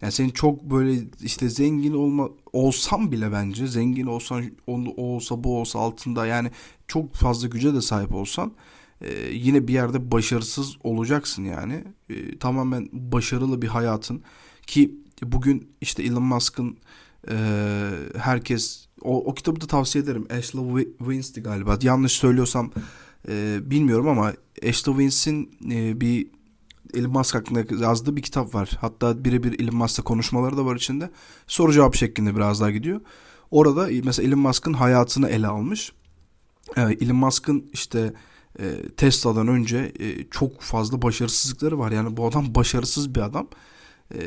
Yani 0.02 0.12
senin 0.12 0.30
çok 0.30 0.62
böyle 0.62 1.00
işte 1.22 1.48
zengin 1.48 1.94
olma 1.94 2.28
olsam 2.52 3.12
bile 3.12 3.32
bence 3.32 3.66
zengin 3.66 4.06
olsan 4.06 4.44
onu 4.66 4.90
olsa 4.90 5.44
bu 5.44 5.60
olsa 5.60 5.78
altında 5.78 6.26
yani 6.26 6.50
çok 6.88 7.14
fazla 7.14 7.48
güce 7.48 7.74
de 7.74 7.80
sahip 7.80 8.14
olsan 8.14 8.52
e, 9.00 9.30
yine 9.32 9.68
bir 9.68 9.72
yerde 9.72 10.10
başarısız 10.10 10.76
olacaksın 10.84 11.44
yani. 11.44 11.84
E, 12.10 12.38
tamamen 12.38 12.88
başarılı 12.92 13.62
bir 13.62 13.68
hayatın 13.68 14.22
ki 14.66 14.94
bugün 15.22 15.68
işte 15.80 16.02
Elon 16.02 16.22
Musk'ın 16.22 16.76
e, 17.30 17.36
herkes 18.18 18.86
o, 19.02 19.24
o 19.24 19.34
kitabı 19.34 19.60
da 19.60 19.66
tavsiye 19.66 20.04
ederim. 20.04 20.26
Ashley 20.30 20.86
Wins'ti 20.98 21.42
galiba. 21.42 21.78
Yanlış 21.82 22.12
söylüyorsam 22.12 22.70
e, 23.28 23.58
bilmiyorum 23.62 24.08
ama 24.08 24.32
Ashley 24.68 24.94
Wins'in 24.96 25.50
e, 25.70 26.00
bir 26.00 26.26
Elon 26.94 27.12
Musk 27.12 27.34
hakkında 27.34 27.84
yazdığı 27.84 28.16
bir 28.16 28.22
kitap 28.22 28.54
var. 28.54 28.70
Hatta 28.80 29.24
birebir 29.24 29.60
Elon 29.60 29.76
Musk'la 29.76 30.04
konuşmaları 30.04 30.56
da 30.56 30.64
var 30.64 30.76
içinde. 30.76 31.10
Soru 31.46 31.72
cevap 31.72 31.94
şeklinde 31.94 32.36
biraz 32.36 32.60
daha 32.60 32.70
gidiyor. 32.70 33.00
Orada 33.50 33.88
mesela 34.04 34.28
Elon 34.28 34.38
Musk'ın 34.38 34.72
hayatını 34.72 35.28
ele 35.28 35.46
almış. 35.46 35.92
Ee, 36.76 36.80
Elon 36.80 37.16
Musk'ın 37.16 37.70
işte 37.72 38.14
e, 38.58 38.88
Tesla'dan 38.96 39.48
önce 39.48 39.92
e, 39.98 40.28
çok 40.30 40.60
fazla 40.60 41.02
başarısızlıkları 41.02 41.78
var. 41.78 41.92
Yani 41.92 42.16
bu 42.16 42.26
adam 42.26 42.54
başarısız 42.54 43.14
bir 43.14 43.20
adam. 43.20 43.48
E, 44.14 44.20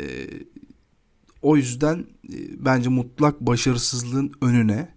o 1.41 1.58
yüzden 1.58 1.98
e, 2.34 2.65
bence 2.65 2.89
mutlak 2.89 3.41
başarısızlığın 3.41 4.32
önüne 4.41 4.89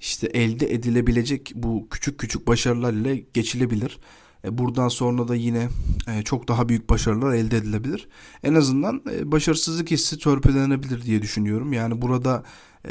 işte 0.00 0.26
elde 0.26 0.74
edilebilecek 0.74 1.52
bu 1.54 1.88
küçük 1.90 2.18
küçük 2.18 2.46
başarılar 2.46 2.92
ile 2.92 3.24
geçilebilir. 3.34 3.98
E, 4.44 4.58
buradan 4.58 4.88
sonra 4.88 5.28
da 5.28 5.34
yine 5.34 5.68
e, 6.08 6.22
çok 6.22 6.48
daha 6.48 6.68
büyük 6.68 6.90
başarılar 6.90 7.32
elde 7.34 7.56
edilebilir. 7.56 8.08
En 8.42 8.54
azından 8.54 9.02
e, 9.12 9.32
başarısızlık 9.32 9.90
hissi 9.90 10.18
törpülenebilir 10.18 11.02
diye 11.02 11.22
düşünüyorum. 11.22 11.72
Yani 11.72 12.02
burada 12.02 12.42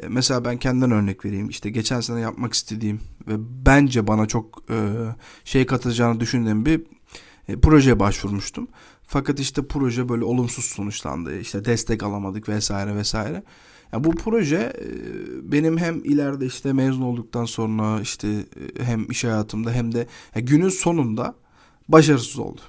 mesela 0.08 0.46
ben 0.46 0.58
kendimden 0.58 0.91
örnek 0.91 1.25
vereyim. 1.25 1.50
İşte 1.50 1.70
geçen 1.70 2.01
sene 2.01 2.20
yapmak 2.20 2.53
istediğim 2.53 3.01
ve 3.27 3.34
bence 3.65 4.08
bana 4.08 4.25
çok 4.25 4.63
şey 5.44 5.65
katacağını 5.65 6.20
düşündüğüm 6.20 6.65
bir 6.65 6.82
projeye 7.62 8.00
başvurmuştum. 8.00 8.68
Fakat 9.03 9.39
işte 9.39 9.68
proje 9.68 10.10
böyle 10.10 10.24
olumsuz 10.24 10.65
sonuçlandı. 10.65 11.39
İşte 11.39 11.65
destek 11.65 12.03
alamadık 12.03 12.50
vesaire 12.50 12.96
vesaire. 12.96 13.44
Yani 13.93 14.03
bu 14.03 14.12
proje 14.12 14.74
benim 15.43 15.77
hem 15.77 16.03
ileride 16.03 16.46
işte 16.46 16.74
mezun 16.74 17.01
olduktan 17.01 17.46
sonra 17.46 18.01
işte 18.01 18.46
hem 18.81 19.12
iş 19.12 19.24
hayatımda 19.24 19.72
hem 19.72 19.93
de 19.93 20.08
günün 20.36 20.69
sonunda 20.69 21.36
başarısız 21.88 22.39
oldu. 22.39 22.62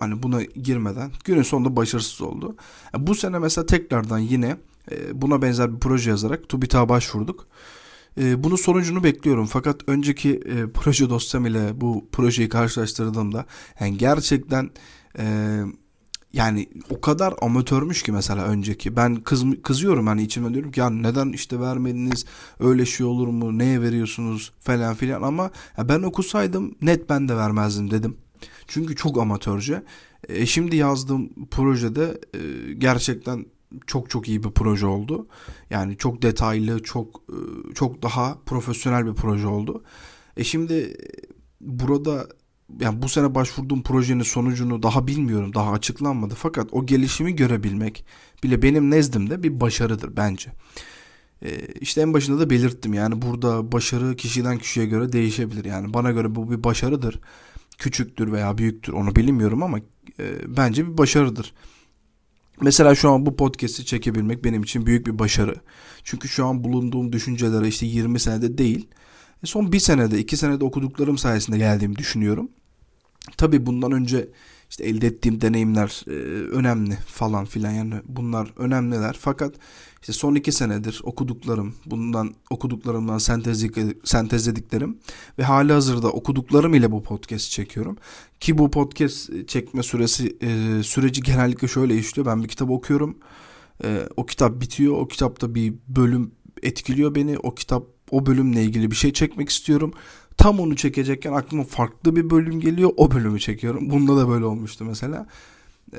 Hani 0.00 0.22
buna 0.22 0.42
girmeden 0.42 1.10
günün 1.24 1.42
sonunda 1.42 1.76
başarısız 1.76 2.22
oldu. 2.22 2.56
Bu 2.98 3.14
sene 3.14 3.38
mesela 3.38 3.66
tekrardan 3.66 4.18
yine 4.18 4.56
buna 5.12 5.42
benzer 5.42 5.74
bir 5.74 5.80
proje 5.80 6.10
yazarak 6.10 6.48
TÜBİTAK'a 6.48 6.88
başvurduk. 6.88 7.46
Bunun 8.16 8.56
sonucunu 8.56 9.04
bekliyorum. 9.04 9.46
Fakat 9.46 9.80
önceki 9.86 10.40
proje 10.74 11.10
dosyam 11.10 11.46
ile 11.46 11.80
bu 11.80 12.08
projeyi 12.12 12.48
karşılaştırdığımda 12.48 13.46
yani 13.80 13.98
gerçekten 13.98 14.70
yani 16.32 16.68
o 16.90 17.00
kadar 17.00 17.34
amatörmüş 17.42 18.02
ki 18.02 18.12
mesela 18.12 18.44
önceki. 18.44 18.96
Ben 18.96 19.16
kız, 19.16 19.44
kızıyorum 19.62 20.06
hani 20.06 20.22
içime 20.22 20.54
diyorum 20.54 20.72
ki 20.72 20.80
ya 20.80 20.90
neden 20.90 21.32
işte 21.32 21.60
vermediniz 21.60 22.24
öyle 22.60 22.86
şey 22.86 23.06
olur 23.06 23.28
mu 23.28 23.58
neye 23.58 23.82
veriyorsunuz 23.82 24.52
falan 24.60 24.94
filan 24.94 25.22
ama 25.22 25.50
ben 25.82 26.02
okusaydım 26.02 26.74
net 26.82 27.10
ben 27.10 27.28
de 27.28 27.36
vermezdim 27.36 27.90
dedim. 27.90 28.16
Çünkü 28.66 28.96
çok 28.96 29.18
amatörce. 29.18 29.82
E, 30.28 30.46
şimdi 30.46 30.76
yazdığım 30.76 31.46
projede 31.50 32.20
e, 32.34 32.72
gerçekten 32.72 33.46
çok 33.86 34.10
çok 34.10 34.28
iyi 34.28 34.44
bir 34.44 34.50
proje 34.50 34.86
oldu. 34.86 35.28
Yani 35.70 35.96
çok 35.96 36.22
detaylı, 36.22 36.82
çok 36.82 37.22
e, 37.28 37.38
çok 37.74 38.02
daha 38.02 38.38
profesyonel 38.46 39.06
bir 39.06 39.14
proje 39.14 39.46
oldu. 39.46 39.84
E 40.36 40.44
şimdi 40.44 40.96
burada 41.60 42.26
yani 42.80 43.02
bu 43.02 43.08
sene 43.08 43.34
başvurduğum 43.34 43.82
projenin 43.82 44.22
sonucunu 44.22 44.82
daha 44.82 45.06
bilmiyorum. 45.06 45.54
Daha 45.54 45.72
açıklanmadı. 45.72 46.34
Fakat 46.34 46.68
o 46.72 46.86
gelişimi 46.86 47.36
görebilmek 47.36 48.04
bile 48.42 48.62
benim 48.62 48.90
nezdimde 48.90 49.42
bir 49.42 49.60
başarıdır 49.60 50.16
bence. 50.16 50.52
Ee, 51.42 51.66
işte 51.80 52.00
en 52.00 52.14
başında 52.14 52.40
da 52.40 52.50
belirttim 52.50 52.94
yani 52.94 53.22
burada 53.22 53.72
başarı 53.72 54.16
kişiden 54.16 54.58
kişiye 54.58 54.86
göre 54.86 55.12
değişebilir. 55.12 55.64
Yani 55.64 55.94
bana 55.94 56.10
göre 56.10 56.34
bu 56.34 56.50
bir 56.50 56.64
başarıdır. 56.64 57.20
Küçüktür 57.78 58.32
veya 58.32 58.58
büyüktür 58.58 58.92
onu 58.92 59.16
bilmiyorum 59.16 59.62
ama 59.62 59.78
e, 60.20 60.56
bence 60.56 60.86
bir 60.86 60.98
başarıdır. 60.98 61.54
Mesela 62.60 62.94
şu 62.94 63.10
an 63.10 63.26
bu 63.26 63.36
podcast'i 63.36 63.86
çekebilmek 63.86 64.44
benim 64.44 64.62
için 64.62 64.86
büyük 64.86 65.06
bir 65.06 65.18
başarı. 65.18 65.54
Çünkü 66.04 66.28
şu 66.28 66.46
an 66.46 66.64
bulunduğum 66.64 67.12
düşüncelere 67.12 67.68
işte 67.68 67.86
20 67.86 68.20
senede 68.20 68.58
değil, 68.58 68.88
e, 69.42 69.46
son 69.46 69.72
bir 69.72 69.78
senede, 69.80 70.18
iki 70.18 70.36
senede 70.36 70.64
okuduklarım 70.64 71.18
sayesinde 71.18 71.58
geldiğimi 71.58 71.96
düşünüyorum. 71.96 72.50
Tabii 73.36 73.66
bundan 73.66 73.92
önce 73.92 74.28
işte 74.70 74.84
elde 74.84 75.06
ettiğim 75.06 75.40
deneyimler 75.40 76.04
e, 76.06 76.12
önemli 76.50 76.94
falan 76.94 77.44
filan 77.44 77.70
yani 77.70 77.94
bunlar 78.04 78.52
önemliler. 78.56 79.16
Fakat 79.20 79.54
işte 80.00 80.12
son 80.12 80.34
iki 80.34 80.52
senedir 80.52 81.00
okuduklarım, 81.04 81.74
bundan 81.86 82.34
okuduklarımdan 82.50 83.18
sentezledik, 83.18 84.08
sentezlediklerim 84.08 84.98
ve 85.38 85.42
hali 85.42 85.72
hazırda 85.72 86.10
okuduklarım 86.10 86.74
ile 86.74 86.92
bu 86.92 87.02
podcast 87.02 87.50
çekiyorum. 87.50 87.96
Ki 88.40 88.58
bu 88.58 88.70
podcast 88.70 89.48
çekme 89.48 89.82
süresi 89.82 90.36
e, 90.40 90.82
süreci 90.82 91.22
genellikle 91.22 91.68
şöyle 91.68 91.98
işliyor. 91.98 92.26
Ben 92.26 92.42
bir 92.42 92.48
kitap 92.48 92.70
okuyorum. 92.70 93.18
E, 93.84 94.08
o 94.16 94.26
kitap 94.26 94.60
bitiyor. 94.60 94.94
O 94.96 95.08
kitapta 95.08 95.54
bir 95.54 95.74
bölüm 95.88 96.30
etkiliyor 96.62 97.14
beni. 97.14 97.38
O 97.38 97.54
kitap 97.54 97.84
o 98.10 98.26
bölümle 98.26 98.64
ilgili 98.64 98.90
bir 98.90 98.96
şey 98.96 99.12
çekmek 99.12 99.48
istiyorum. 99.48 99.92
Tam 100.38 100.60
onu 100.60 100.76
çekecekken 100.76 101.32
aklıma 101.32 101.64
farklı 101.64 102.16
bir 102.16 102.30
bölüm 102.30 102.60
geliyor. 102.60 102.90
O 102.96 103.10
bölümü 103.10 103.40
çekiyorum. 103.40 103.90
Bunda 103.90 104.16
da 104.16 104.28
böyle 104.28 104.44
olmuştu 104.44 104.84
mesela. 104.84 105.26
Ee, 105.94 105.98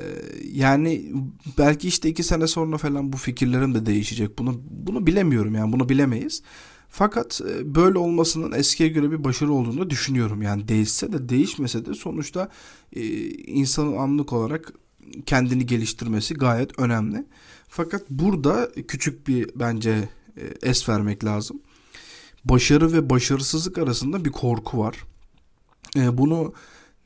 yani 0.52 1.12
belki 1.58 1.88
işte 1.88 2.08
iki 2.08 2.22
sene 2.22 2.46
sonra 2.46 2.78
falan 2.78 3.12
bu 3.12 3.16
fikirlerim 3.16 3.74
de 3.74 3.86
değişecek. 3.86 4.38
Bunu 4.38 4.60
bunu 4.70 5.06
bilemiyorum 5.06 5.54
yani 5.54 5.72
bunu 5.72 5.88
bilemeyiz. 5.88 6.42
Fakat 6.88 7.40
e, 7.48 7.74
böyle 7.74 7.98
olmasının 7.98 8.52
eskiye 8.52 8.88
göre 8.88 9.10
bir 9.10 9.24
başarı 9.24 9.52
olduğunu 9.52 9.90
düşünüyorum. 9.90 10.42
Yani 10.42 10.68
değişse 10.68 11.12
de 11.12 11.28
değişmese 11.28 11.86
de 11.86 11.94
sonuçta 11.94 12.48
e, 12.92 13.02
insanın 13.30 13.96
anlık 13.96 14.32
olarak 14.32 14.72
kendini 15.26 15.66
geliştirmesi 15.66 16.34
gayet 16.34 16.78
önemli. 16.78 17.26
Fakat 17.68 18.10
burada 18.10 18.72
küçük 18.88 19.28
bir 19.28 19.50
bence 19.54 20.08
e, 20.36 20.42
es 20.62 20.88
vermek 20.88 21.24
lazım 21.24 21.60
başarı 22.44 22.92
ve 22.92 23.10
başarısızlık 23.10 23.78
arasında 23.78 24.24
bir 24.24 24.30
korku 24.30 24.78
var. 24.78 24.96
E, 25.96 26.18
bunu 26.18 26.54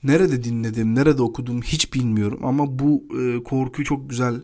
nerede 0.03 0.45
dinledim, 0.45 0.95
nerede 0.95 1.23
okudum 1.23 1.63
hiç 1.63 1.95
bilmiyorum 1.95 2.41
ama 2.45 2.79
bu 2.79 3.05
e, 3.21 3.43
korkuyu 3.43 3.87
çok 3.87 4.11
güzel 4.11 4.43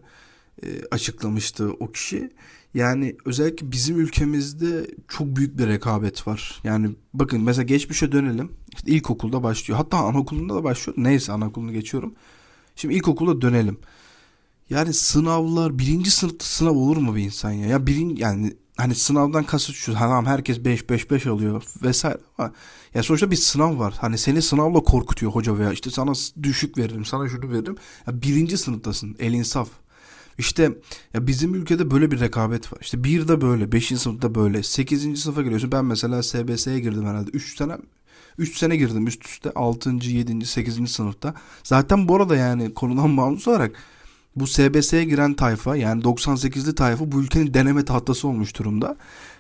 e, 0.62 0.66
açıklamıştı 0.90 1.70
o 1.80 1.92
kişi. 1.92 2.30
Yani 2.74 3.16
özellikle 3.24 3.72
bizim 3.72 4.00
ülkemizde 4.00 4.86
çok 5.08 5.36
büyük 5.36 5.58
bir 5.58 5.66
rekabet 5.66 6.26
var. 6.26 6.60
Yani 6.64 6.90
bakın 7.14 7.42
mesela 7.42 7.62
geçmişe 7.62 8.12
dönelim. 8.12 8.52
İşte 8.74 8.92
ilkokulda 8.92 9.42
başlıyor. 9.42 9.78
Hatta 9.78 9.98
anaokulunda 9.98 10.54
da 10.54 10.64
başlıyor. 10.64 10.98
Neyse 11.00 11.32
anaokulunu 11.32 11.72
geçiyorum. 11.72 12.14
Şimdi 12.76 12.94
ilkokula 12.94 13.40
dönelim. 13.40 13.78
Yani 14.70 14.92
sınavlar 14.92 15.78
birinci 15.78 16.10
sınıfta 16.10 16.44
sınav 16.44 16.74
olur 16.74 16.96
mu 16.96 17.16
bir 17.16 17.22
insan 17.22 17.50
ya? 17.50 17.66
Ya 17.66 17.86
birin 17.86 18.16
yani 18.16 18.56
hani 18.80 18.94
sınavdan 18.94 19.44
kasıt 19.44 19.74
şu 19.74 19.94
tamam 19.94 20.26
herkes 20.26 20.64
5 20.64 20.90
5 20.90 21.10
5 21.10 21.26
alıyor 21.26 21.62
vesaire 21.82 22.18
ama 22.38 22.52
ya 22.94 23.02
sonuçta 23.02 23.30
bir 23.30 23.36
sınav 23.36 23.78
var. 23.78 23.94
Hani 24.00 24.18
seni 24.18 24.42
sınavla 24.42 24.80
korkutuyor 24.80 25.32
hoca 25.32 25.58
veya 25.58 25.72
işte 25.72 25.90
sana 25.90 26.12
düşük 26.42 26.78
veririm, 26.78 27.04
sana 27.04 27.28
şunu 27.28 27.52
veririm. 27.52 27.76
Ya 28.06 28.22
birinci 28.22 28.58
sınıftasın. 28.58 29.16
El 29.18 29.32
insaf. 29.32 29.68
İşte 30.38 30.62
ya 31.14 31.26
bizim 31.26 31.54
ülkede 31.54 31.90
böyle 31.90 32.10
bir 32.10 32.20
rekabet 32.20 32.72
var. 32.72 32.78
İşte 32.80 33.04
bir 33.04 33.28
de 33.28 33.40
böyle, 33.40 33.72
beşinci 33.72 34.02
sınıfta 34.02 34.34
böyle, 34.34 34.62
sekizinci 34.62 35.20
sınıfa 35.20 35.42
giriyorsun. 35.42 35.72
Ben 35.72 35.84
mesela 35.84 36.22
SBS'ye 36.22 36.80
girdim 36.80 37.06
herhalde. 37.06 37.30
Üç 37.30 37.56
sene 37.56 37.76
3 38.38 38.58
sene 38.58 38.76
girdim 38.76 39.06
üst 39.06 39.26
üste 39.26 39.52
6. 39.54 39.90
7. 39.90 40.46
8. 40.46 40.90
sınıfta. 40.90 41.34
Zaten 41.64 42.08
bu 42.08 42.16
arada 42.16 42.36
yani 42.36 42.74
konudan 42.74 43.16
bağımsız 43.16 43.48
olarak 43.48 43.72
bu 44.36 44.46
SBS'ye 44.46 45.04
giren 45.04 45.34
tayfa 45.34 45.76
yani 45.76 46.02
98'li 46.02 46.74
tayfa 46.74 47.12
bu 47.12 47.20
ülkenin 47.20 47.54
deneme 47.54 47.84
tahtası 47.84 48.28
olmuş 48.28 48.58
durumda. 48.58 48.96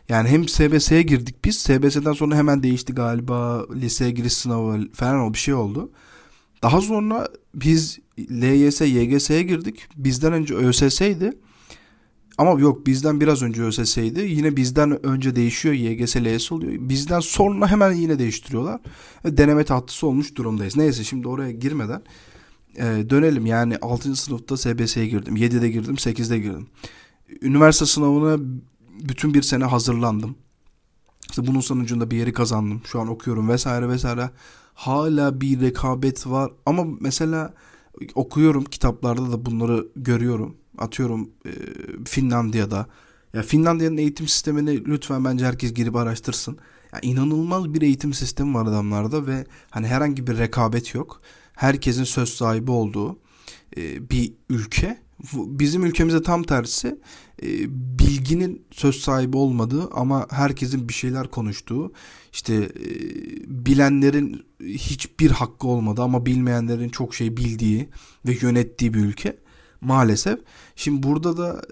Yani 0.08 0.28
hem 0.28 0.48
SBS'ye 0.48 1.02
girdik 1.02 1.44
biz. 1.44 1.56
SBS'den 1.56 2.12
sonra 2.12 2.36
hemen 2.36 2.62
değişti 2.62 2.94
galiba. 2.94 3.66
Liseye 3.74 4.10
giriş 4.10 4.32
sınavı 4.32 4.88
falan 4.92 5.20
o 5.20 5.32
bir 5.32 5.38
şey 5.38 5.54
oldu. 5.54 5.90
Daha 6.62 6.80
sonra 6.80 7.28
biz 7.54 7.98
LYS, 8.18 8.80
YGS'ye 8.80 9.42
girdik. 9.42 9.86
Bizden 9.96 10.32
önce 10.32 10.54
ÖSS'ydi. 10.54 11.32
Ama 12.38 12.60
yok 12.60 12.86
bizden 12.86 13.20
biraz 13.20 13.42
önce 13.42 13.62
ÖSS'ydi. 13.62 14.20
Yine 14.20 14.56
bizden 14.56 15.06
önce 15.06 15.36
değişiyor. 15.36 15.74
YGS, 15.74 16.16
LYS 16.16 16.52
oluyor. 16.52 16.72
Bizden 16.80 17.20
sonra 17.20 17.70
hemen 17.70 17.92
yine 17.92 18.18
değiştiriyorlar. 18.18 18.80
Deneme 19.24 19.64
tahtası 19.64 20.06
olmuş 20.06 20.36
durumdayız. 20.36 20.76
Neyse 20.76 21.04
şimdi 21.04 21.28
oraya 21.28 21.52
girmeden 21.52 22.02
e, 22.76 23.10
dönelim 23.10 23.46
yani 23.46 23.76
6. 23.76 24.16
sınıfta 24.16 24.56
SBS'ye 24.56 25.06
girdim. 25.06 25.36
7'de 25.36 25.70
girdim 25.70 25.94
8'de 25.94 26.38
girdim. 26.38 26.66
Üniversite 27.42 27.86
sınavına 27.86 28.36
bütün 29.02 29.34
bir 29.34 29.42
sene 29.42 29.64
hazırlandım. 29.64 30.36
İşte 31.30 31.46
bunun 31.46 31.60
sonucunda 31.60 32.10
bir 32.10 32.16
yeri 32.16 32.32
kazandım. 32.32 32.82
Şu 32.84 33.00
an 33.00 33.08
okuyorum 33.08 33.48
vesaire 33.48 33.88
vesaire. 33.88 34.30
Hala 34.74 35.40
bir 35.40 35.60
rekabet 35.60 36.26
var. 36.26 36.52
Ama 36.66 36.86
mesela 37.00 37.54
okuyorum 38.14 38.64
kitaplarda 38.64 39.32
da 39.32 39.46
bunları 39.46 39.88
görüyorum. 39.96 40.56
Atıyorum 40.78 41.30
e, 41.46 41.50
Finlandiya'da. 42.04 42.86
Ya 43.34 43.42
Finlandiya'nın 43.42 43.96
eğitim 43.96 44.28
sistemini 44.28 44.84
lütfen 44.84 45.24
bence 45.24 45.46
herkes 45.46 45.74
girip 45.74 45.96
araştırsın. 45.96 46.58
Ya 46.92 46.98
inanılmaz 47.02 47.74
bir 47.74 47.82
eğitim 47.82 48.14
sistemi 48.14 48.54
var 48.54 48.66
adamlarda 48.66 49.26
ve 49.26 49.46
hani 49.70 49.86
herhangi 49.86 50.26
bir 50.26 50.38
rekabet 50.38 50.94
yok 50.94 51.20
herkesin 51.60 52.04
söz 52.04 52.28
sahibi 52.28 52.70
olduğu 52.70 53.18
e, 53.76 54.10
bir 54.10 54.32
ülke. 54.48 54.98
Bizim 55.34 55.84
ülkemizde 55.84 56.22
tam 56.22 56.42
tersi 56.42 56.98
e, 57.42 57.48
bilginin 57.98 58.62
söz 58.70 58.96
sahibi 58.96 59.36
olmadığı 59.36 59.88
ama 59.90 60.26
herkesin 60.30 60.88
bir 60.88 60.92
şeyler 60.92 61.28
konuştuğu 61.28 61.92
işte 62.32 62.54
e, 62.54 62.70
bilenlerin 63.46 64.42
hiçbir 64.60 65.30
hakkı 65.30 65.68
olmadığı 65.68 66.02
ama 66.02 66.26
bilmeyenlerin 66.26 66.88
çok 66.88 67.14
şey 67.14 67.36
bildiği 67.36 67.88
ve 68.26 68.36
yönettiği 68.40 68.94
bir 68.94 69.00
ülke 69.00 69.36
maalesef. 69.80 70.38
Şimdi 70.76 71.02
burada 71.02 71.36
da 71.36 71.62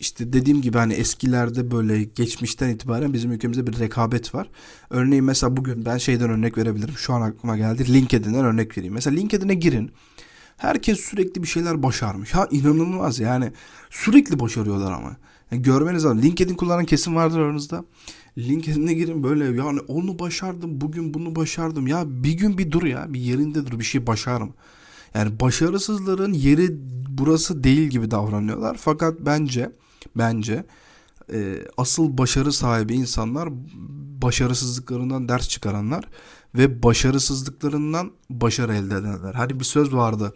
işte 0.00 0.32
dediğim 0.32 0.62
gibi 0.62 0.78
hani 0.78 0.92
eskilerde 0.92 1.70
böyle 1.70 2.04
geçmişten 2.04 2.68
itibaren 2.68 3.12
bizim 3.12 3.32
ülkemizde 3.32 3.66
bir 3.66 3.78
rekabet 3.78 4.34
var. 4.34 4.50
Örneğin 4.90 5.24
mesela 5.24 5.56
bugün 5.56 5.84
ben 5.84 5.98
şeyden 5.98 6.30
örnek 6.30 6.58
verebilirim. 6.58 6.94
Şu 6.96 7.12
an 7.12 7.22
aklıma 7.22 7.56
geldi. 7.56 7.94
LinkedIn'den 7.94 8.44
örnek 8.44 8.78
vereyim. 8.78 8.94
Mesela 8.94 9.16
LinkedIn'e 9.16 9.54
girin. 9.54 9.90
Herkes 10.56 11.00
sürekli 11.00 11.42
bir 11.42 11.48
şeyler 11.48 11.82
başarmış. 11.82 12.34
Ha 12.34 12.48
inanılmaz 12.50 13.18
yani. 13.20 13.52
Sürekli 13.90 14.40
başarıyorlar 14.40 14.92
ama. 14.92 15.16
Yani 15.50 15.62
görmeniz 15.62 16.04
lazım. 16.04 16.22
LinkedIn 16.22 16.54
kullanan 16.54 16.84
kesim 16.84 17.16
vardır 17.16 17.38
aranızda. 17.38 17.84
LinkedIn'e 18.38 18.92
girin 18.92 19.22
böyle 19.22 19.44
yani 19.44 19.80
onu 19.80 20.18
başardım 20.18 20.80
bugün 20.80 21.14
bunu 21.14 21.36
başardım. 21.36 21.86
Ya 21.86 22.04
bir 22.06 22.32
gün 22.32 22.58
bir 22.58 22.70
dur 22.70 22.82
ya 22.82 23.06
bir 23.14 23.20
yerinde 23.20 23.66
dur 23.66 23.78
bir 23.78 23.84
şey 23.84 24.06
başarım. 24.06 24.54
Yani 25.14 25.40
başarısızların 25.40 26.32
yeri 26.32 26.76
burası 27.08 27.64
değil 27.64 27.88
gibi 27.88 28.10
davranıyorlar. 28.10 28.76
Fakat 28.80 29.20
bence 29.20 29.72
bence 30.16 30.66
e, 31.32 31.62
asıl 31.76 32.18
başarı 32.18 32.52
sahibi 32.52 32.94
insanlar 32.94 33.48
başarısızlıklarından 34.22 35.28
ders 35.28 35.48
çıkaranlar 35.48 36.04
ve 36.54 36.82
başarısızlıklarından 36.82 38.12
başarı 38.30 38.74
elde 38.74 38.94
edenler. 38.94 39.34
Hani 39.34 39.60
bir 39.60 39.64
söz 39.64 39.94
vardı. 39.94 40.34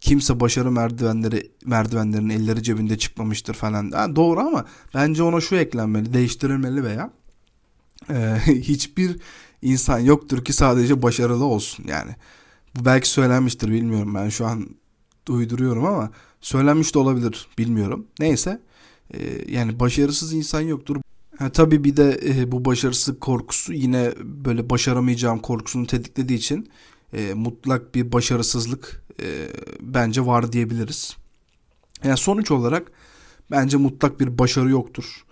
Kimse 0.00 0.40
başarı 0.40 0.70
merdivenleri 0.70 1.50
merdivenlerin 1.64 2.28
elleri 2.28 2.62
cebinde 2.62 2.98
çıkmamıştır 2.98 3.54
falan. 3.54 3.90
Yani 3.92 4.16
doğru 4.16 4.40
ama 4.40 4.64
bence 4.94 5.22
ona 5.22 5.40
şu 5.40 5.56
eklenmeli, 5.56 6.12
değiştirilmeli 6.12 6.84
veya 6.84 7.10
e, 8.10 8.38
hiçbir 8.46 9.16
insan 9.62 9.98
yoktur 9.98 10.44
ki 10.44 10.52
sadece 10.52 11.02
başarılı 11.02 11.44
olsun 11.44 11.84
yani. 11.88 12.16
Bu 12.76 12.84
belki 12.84 13.08
söylenmiştir 13.08 13.70
bilmiyorum 13.70 14.14
ben 14.14 14.28
şu 14.28 14.46
an 14.46 14.68
uyduruyorum 15.28 15.84
ama 15.84 16.10
söylenmiş 16.40 16.94
de 16.94 16.98
olabilir 16.98 17.48
bilmiyorum. 17.58 18.06
Neyse 18.18 18.60
ee, 19.14 19.52
yani 19.52 19.80
başarısız 19.80 20.32
insan 20.32 20.60
yoktur. 20.60 20.96
Ha, 21.38 21.52
tabii 21.52 21.84
bir 21.84 21.96
de 21.96 22.20
e, 22.26 22.52
bu 22.52 22.64
başarısızlık 22.64 23.20
korkusu 23.20 23.72
yine 23.72 24.12
böyle 24.22 24.70
başaramayacağım 24.70 25.38
korkusunu 25.38 25.86
tetiklediği 25.86 26.38
için 26.38 26.68
e, 27.12 27.34
mutlak 27.34 27.94
bir 27.94 28.12
başarısızlık 28.12 29.02
e, 29.22 29.48
bence 29.80 30.26
var 30.26 30.52
diyebiliriz. 30.52 31.16
Yani 32.04 32.16
sonuç 32.16 32.50
olarak 32.50 32.92
bence 33.50 33.76
mutlak 33.76 34.20
bir 34.20 34.38
başarı 34.38 34.70
yoktur. 34.70 35.24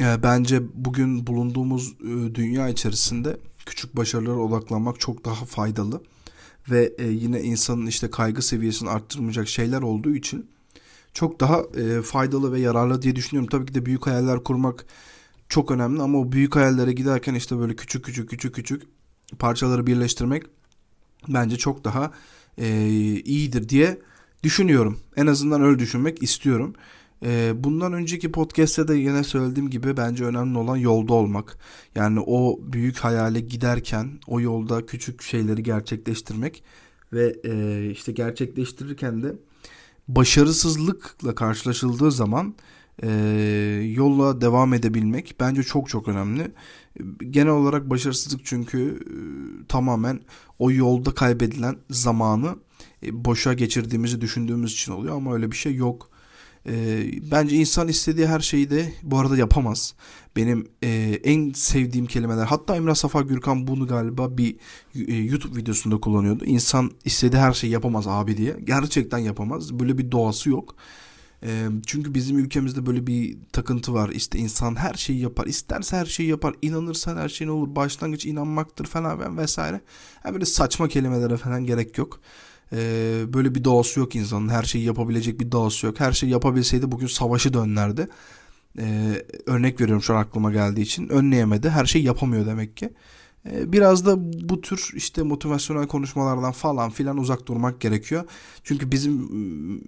E, 0.00 0.22
bence 0.22 0.62
bugün 0.74 1.26
bulunduğumuz 1.26 1.92
e, 2.00 2.34
dünya 2.34 2.68
içerisinde 2.68 3.36
küçük 3.66 3.96
başarılara 3.96 4.38
odaklanmak 4.38 5.00
çok 5.00 5.24
daha 5.24 5.44
faydalı 5.44 6.02
ve 6.70 6.92
e, 6.98 7.06
yine 7.06 7.42
insanın 7.42 7.86
işte 7.86 8.10
kaygı 8.10 8.42
seviyesini 8.42 8.90
arttırmayacak 8.90 9.48
şeyler 9.48 9.82
olduğu 9.82 10.14
için 10.14 10.51
çok 11.14 11.40
daha 11.40 11.62
e, 11.76 12.02
faydalı 12.02 12.52
ve 12.52 12.60
yararlı 12.60 13.02
diye 13.02 13.16
düşünüyorum. 13.16 13.48
Tabii 13.50 13.66
ki 13.66 13.74
de 13.74 13.86
büyük 13.86 14.06
hayaller 14.06 14.44
kurmak 14.44 14.86
çok 15.48 15.70
önemli 15.70 16.02
ama 16.02 16.18
o 16.18 16.32
büyük 16.32 16.56
hayallere 16.56 16.92
giderken 16.92 17.34
işte 17.34 17.58
böyle 17.58 17.76
küçük 17.76 18.04
küçük 18.04 18.30
küçük 18.30 18.54
küçük 18.54 18.82
parçaları 19.38 19.86
birleştirmek 19.86 20.42
bence 21.28 21.56
çok 21.56 21.84
daha 21.84 22.12
e, 22.58 22.66
iyidir 23.24 23.68
diye 23.68 23.98
düşünüyorum. 24.42 25.00
En 25.16 25.26
azından 25.26 25.62
öyle 25.62 25.78
düşünmek 25.78 26.22
istiyorum. 26.22 26.74
E, 27.24 27.52
bundan 27.56 27.92
önceki 27.92 28.32
podcast'te 28.32 28.88
de 28.88 28.94
yine 28.94 29.24
söylediğim 29.24 29.70
gibi 29.70 29.96
bence 29.96 30.24
önemli 30.24 30.58
olan 30.58 30.76
yolda 30.76 31.14
olmak. 31.14 31.58
Yani 31.94 32.20
o 32.26 32.60
büyük 32.62 32.98
hayale 32.98 33.40
giderken 33.40 34.10
o 34.26 34.40
yolda 34.40 34.86
küçük 34.86 35.22
şeyleri 35.22 35.62
gerçekleştirmek 35.62 36.62
ve 37.12 37.36
e, 37.44 37.86
işte 37.90 38.12
gerçekleştirirken 38.12 39.22
de 39.22 39.34
başarısızlıkla 40.08 41.34
karşılaşıldığı 41.34 42.12
zaman 42.12 42.54
e, 43.02 43.08
yolla 43.96 44.40
devam 44.40 44.74
edebilmek 44.74 45.34
bence 45.40 45.62
çok 45.62 45.88
çok 45.88 46.08
önemli. 46.08 46.52
Genel 47.30 47.52
olarak 47.52 47.90
başarısızlık 47.90 48.40
çünkü 48.44 49.00
e, 49.00 49.16
tamamen 49.66 50.20
o 50.58 50.70
yolda 50.70 51.14
kaybedilen 51.14 51.76
zamanı 51.90 52.56
e, 53.02 53.24
boşa 53.24 53.54
geçirdiğimizi 53.54 54.20
düşündüğümüz 54.20 54.72
için 54.72 54.92
oluyor 54.92 55.16
ama 55.16 55.34
öyle 55.34 55.50
bir 55.50 55.56
şey 55.56 55.74
yok. 55.74 56.11
E, 56.66 57.04
bence 57.30 57.56
insan 57.56 57.88
istediği 57.88 58.26
her 58.26 58.40
şeyi 58.40 58.70
de 58.70 58.92
bu 59.02 59.18
arada 59.18 59.36
yapamaz. 59.36 59.94
Benim 60.36 60.66
e, 60.82 61.20
en 61.24 61.52
sevdiğim 61.52 62.06
kelimeler 62.06 62.44
hatta 62.44 62.76
Emrah 62.76 62.94
Safa 62.94 63.20
Gürkan 63.20 63.66
bunu 63.66 63.86
galiba 63.86 64.38
bir 64.38 64.56
e, 65.08 65.14
YouTube 65.14 65.56
videosunda 65.56 66.00
kullanıyordu. 66.00 66.44
İnsan 66.44 66.90
istediği 67.04 67.38
her 67.38 67.52
şeyi 67.52 67.72
yapamaz 67.72 68.08
abi 68.08 68.36
diye. 68.36 68.56
Gerçekten 68.64 69.18
yapamaz. 69.18 69.78
Böyle 69.78 69.98
bir 69.98 70.10
doğası 70.12 70.50
yok. 70.50 70.74
E, 71.44 71.68
çünkü 71.86 72.14
bizim 72.14 72.38
ülkemizde 72.38 72.86
böyle 72.86 73.06
bir 73.06 73.38
takıntı 73.52 73.94
var. 73.94 74.08
İşte 74.08 74.38
insan 74.38 74.76
her 74.76 74.94
şeyi 74.94 75.20
yapar. 75.20 75.46
isterse 75.46 75.96
her 75.96 76.06
şeyi 76.06 76.28
yapar. 76.28 76.54
inanırsan 76.62 77.16
her 77.16 77.28
şey 77.28 77.50
olur. 77.50 77.76
Başlangıç 77.76 78.26
inanmaktır 78.26 78.84
falan 78.84 79.38
vesaire. 79.38 79.80
Yani 80.24 80.34
böyle 80.34 80.44
saçma 80.44 80.88
kelimelere 80.88 81.36
falan 81.36 81.66
gerek 81.66 81.98
yok. 81.98 82.20
Ee, 82.72 83.22
böyle 83.34 83.54
bir 83.54 83.64
doğası 83.64 84.00
yok 84.00 84.16
insanın. 84.16 84.48
Her 84.48 84.62
şeyi 84.62 84.84
yapabilecek 84.84 85.40
bir 85.40 85.52
doğası 85.52 85.86
yok. 85.86 86.00
Her 86.00 86.12
şeyi 86.12 86.32
yapabilseydi 86.32 86.92
bugün 86.92 87.06
savaşı 87.06 87.54
da. 87.54 88.08
Ee, 88.78 89.22
örnek 89.46 89.80
veriyorum 89.80 90.02
şu 90.02 90.14
an 90.14 90.20
aklıma 90.20 90.52
geldiği 90.52 90.80
için. 90.80 91.08
Önleyemedi. 91.08 91.70
Her 91.70 91.86
şeyi 91.86 92.04
yapamıyor 92.04 92.46
demek 92.46 92.76
ki. 92.76 92.90
Ee, 93.50 93.72
biraz 93.72 94.06
da 94.06 94.16
bu 94.48 94.60
tür 94.60 94.90
işte 94.94 95.22
motivasyonel 95.22 95.86
konuşmalardan 95.86 96.52
falan 96.52 96.90
filan 96.90 97.18
uzak 97.18 97.46
durmak 97.46 97.80
gerekiyor. 97.80 98.24
Çünkü 98.62 98.92
bizim 98.92 99.12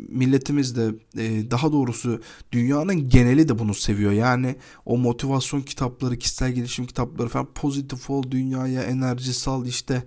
milletimiz 0.08 0.76
de 0.76 0.90
e, 1.18 1.50
daha 1.50 1.72
doğrusu 1.72 2.20
dünyanın 2.52 3.08
geneli 3.08 3.48
de 3.48 3.58
bunu 3.58 3.74
seviyor. 3.74 4.12
Yani 4.12 4.56
o 4.84 4.98
motivasyon 4.98 5.60
kitapları, 5.60 6.18
kişisel 6.18 6.52
gelişim 6.52 6.86
kitapları 6.86 7.28
falan 7.28 7.46
pozitif 7.54 8.10
ol, 8.10 8.22
dünyaya 8.30 8.82
enerji 8.82 9.34
sal 9.34 9.66
işte 9.66 10.02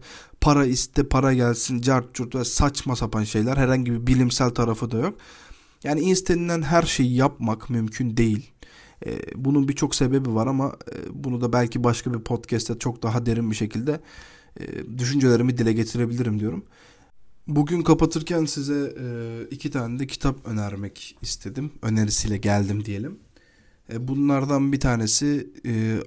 para 0.47 0.65
iste 0.65 1.03
para 1.03 1.33
gelsin 1.33 1.81
cart 1.81 2.13
curt 2.13 2.35
ve 2.35 2.43
saçma 2.43 2.95
sapan 2.95 3.23
şeyler 3.23 3.57
herhangi 3.57 3.91
bir 3.91 4.07
bilimsel 4.07 4.49
tarafı 4.49 4.91
da 4.91 4.97
yok. 4.97 5.17
Yani 5.83 6.01
istenilen 6.01 6.61
her 6.61 6.83
şeyi 6.83 7.15
yapmak 7.15 7.69
mümkün 7.69 8.17
değil. 8.17 8.51
Ee, 9.05 9.19
bunun 9.35 9.67
birçok 9.67 9.95
sebebi 9.95 10.35
var 10.35 10.47
ama 10.47 10.75
e, 10.91 11.23
bunu 11.23 11.41
da 11.41 11.53
belki 11.53 11.83
başka 11.83 12.13
bir 12.13 12.19
podcast'te 12.19 12.79
çok 12.79 13.03
daha 13.03 13.25
derin 13.25 13.51
bir 13.51 13.55
şekilde 13.55 13.99
e, 14.59 14.65
düşüncelerimi 14.97 15.57
dile 15.57 15.73
getirebilirim 15.73 16.39
diyorum. 16.39 16.65
Bugün 17.47 17.81
kapatırken 17.81 18.45
size 18.45 18.93
e, 18.99 19.05
iki 19.51 19.71
tane 19.71 19.99
de 19.99 20.07
kitap 20.07 20.47
önermek 20.47 21.17
istedim. 21.21 21.71
Önerisiyle 21.81 22.37
geldim 22.37 22.85
diyelim. 22.85 23.19
bunlardan 23.99 24.71
bir 24.71 24.79
tanesi 24.79 25.49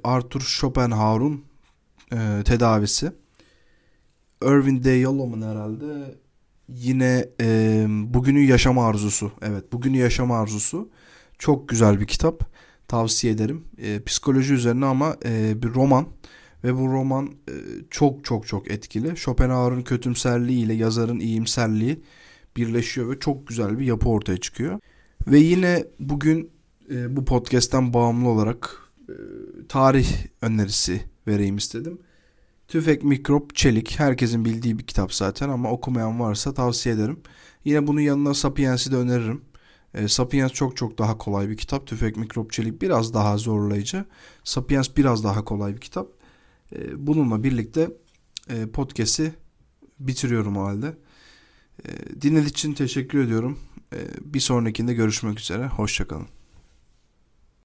Arthur 0.05 0.41
Schopenhauer'un 0.41 1.45
tedavisi. 2.45 3.13
Irving 4.43 4.85
D. 4.85 4.91
Yalom'un 4.91 5.43
herhalde 5.43 6.15
yine 6.69 7.29
e, 7.41 7.87
Bugünü 7.89 8.41
Yaşama 8.41 8.87
Arzusu. 8.87 9.33
Evet 9.43 9.73
Bugünü 9.73 9.97
Yaşama 9.97 10.39
Arzusu. 10.39 10.91
Çok 11.39 11.69
güzel 11.69 12.01
bir 12.01 12.07
kitap. 12.07 12.51
Tavsiye 12.89 13.33
ederim. 13.33 13.65
E, 13.79 14.03
psikoloji 14.03 14.55
üzerine 14.55 14.87
ama 14.87 15.17
e, 15.25 15.63
bir 15.63 15.69
roman. 15.69 16.07
Ve 16.65 16.77
bu 16.79 16.89
roman 16.89 17.27
e, 17.27 17.55
çok 17.91 18.25
çok 18.25 18.47
çok 18.47 18.71
etkili. 18.71 19.17
Schopenhauer'ın 19.17 19.83
kötümserliği 19.83 20.65
ile 20.65 20.75
yazarın 20.75 21.21
iyimserliği 21.21 22.03
birleşiyor 22.57 23.11
ve 23.11 23.19
çok 23.19 23.47
güzel 23.47 23.79
bir 23.79 23.85
yapı 23.85 24.09
ortaya 24.09 24.37
çıkıyor. 24.37 24.81
Ve 25.27 25.39
yine 25.39 25.85
bugün 25.99 26.51
e, 26.91 27.17
bu 27.17 27.25
podcast'ten 27.25 27.95
bağımlı 27.95 28.29
olarak 28.29 28.77
e, 29.09 29.15
tarih 29.69 30.09
önerisi 30.43 31.01
vereyim 31.27 31.57
istedim. 31.57 31.99
Tüfek, 32.71 33.05
Mikrop, 33.05 33.55
Çelik 33.57 34.01
herkesin 34.01 34.45
bildiği 34.45 34.79
bir 34.79 34.87
kitap 34.87 35.15
zaten 35.15 35.49
ama 35.49 35.71
okumayan 35.71 36.21
varsa 36.21 36.55
tavsiye 36.55 36.95
ederim. 36.95 37.21
Yine 37.65 37.87
bunun 37.87 38.01
yanına 38.01 38.35
Sapiens'i 38.35 38.93
de 38.93 38.97
öneririm. 38.97 39.45
E, 39.95 40.09
Sapiens 40.09 40.53
çok 40.53 40.77
çok 40.77 40.99
daha 40.99 41.19
kolay 41.19 41.49
bir 41.49 41.57
kitap. 41.57 41.87
Tüfek, 41.87 42.17
Mikrop, 42.17 42.53
Çelik 42.53 42.83
biraz 42.83 43.15
daha 43.15 43.37
zorlayıcı. 43.37 44.05
Sapiens 44.45 44.89
biraz 44.97 45.25
daha 45.25 45.45
kolay 45.45 45.75
bir 45.75 45.81
kitap. 45.81 46.09
E, 46.73 47.07
bununla 47.07 47.45
birlikte 47.45 47.91
e, 48.49 48.67
podcast'i 48.67 49.35
bitiriyorum 49.99 50.57
o 50.57 50.65
halde. 50.65 50.97
E, 51.85 51.89
dinlediğiniz 52.23 52.51
için 52.51 52.73
teşekkür 52.73 53.25
ediyorum. 53.25 53.59
E, 53.93 53.99
bir 54.25 54.41
sonrakinde 54.41 54.95
görüşmek 54.95 55.41
üzere. 55.41 55.67
Hoşçakalın. 55.67 56.40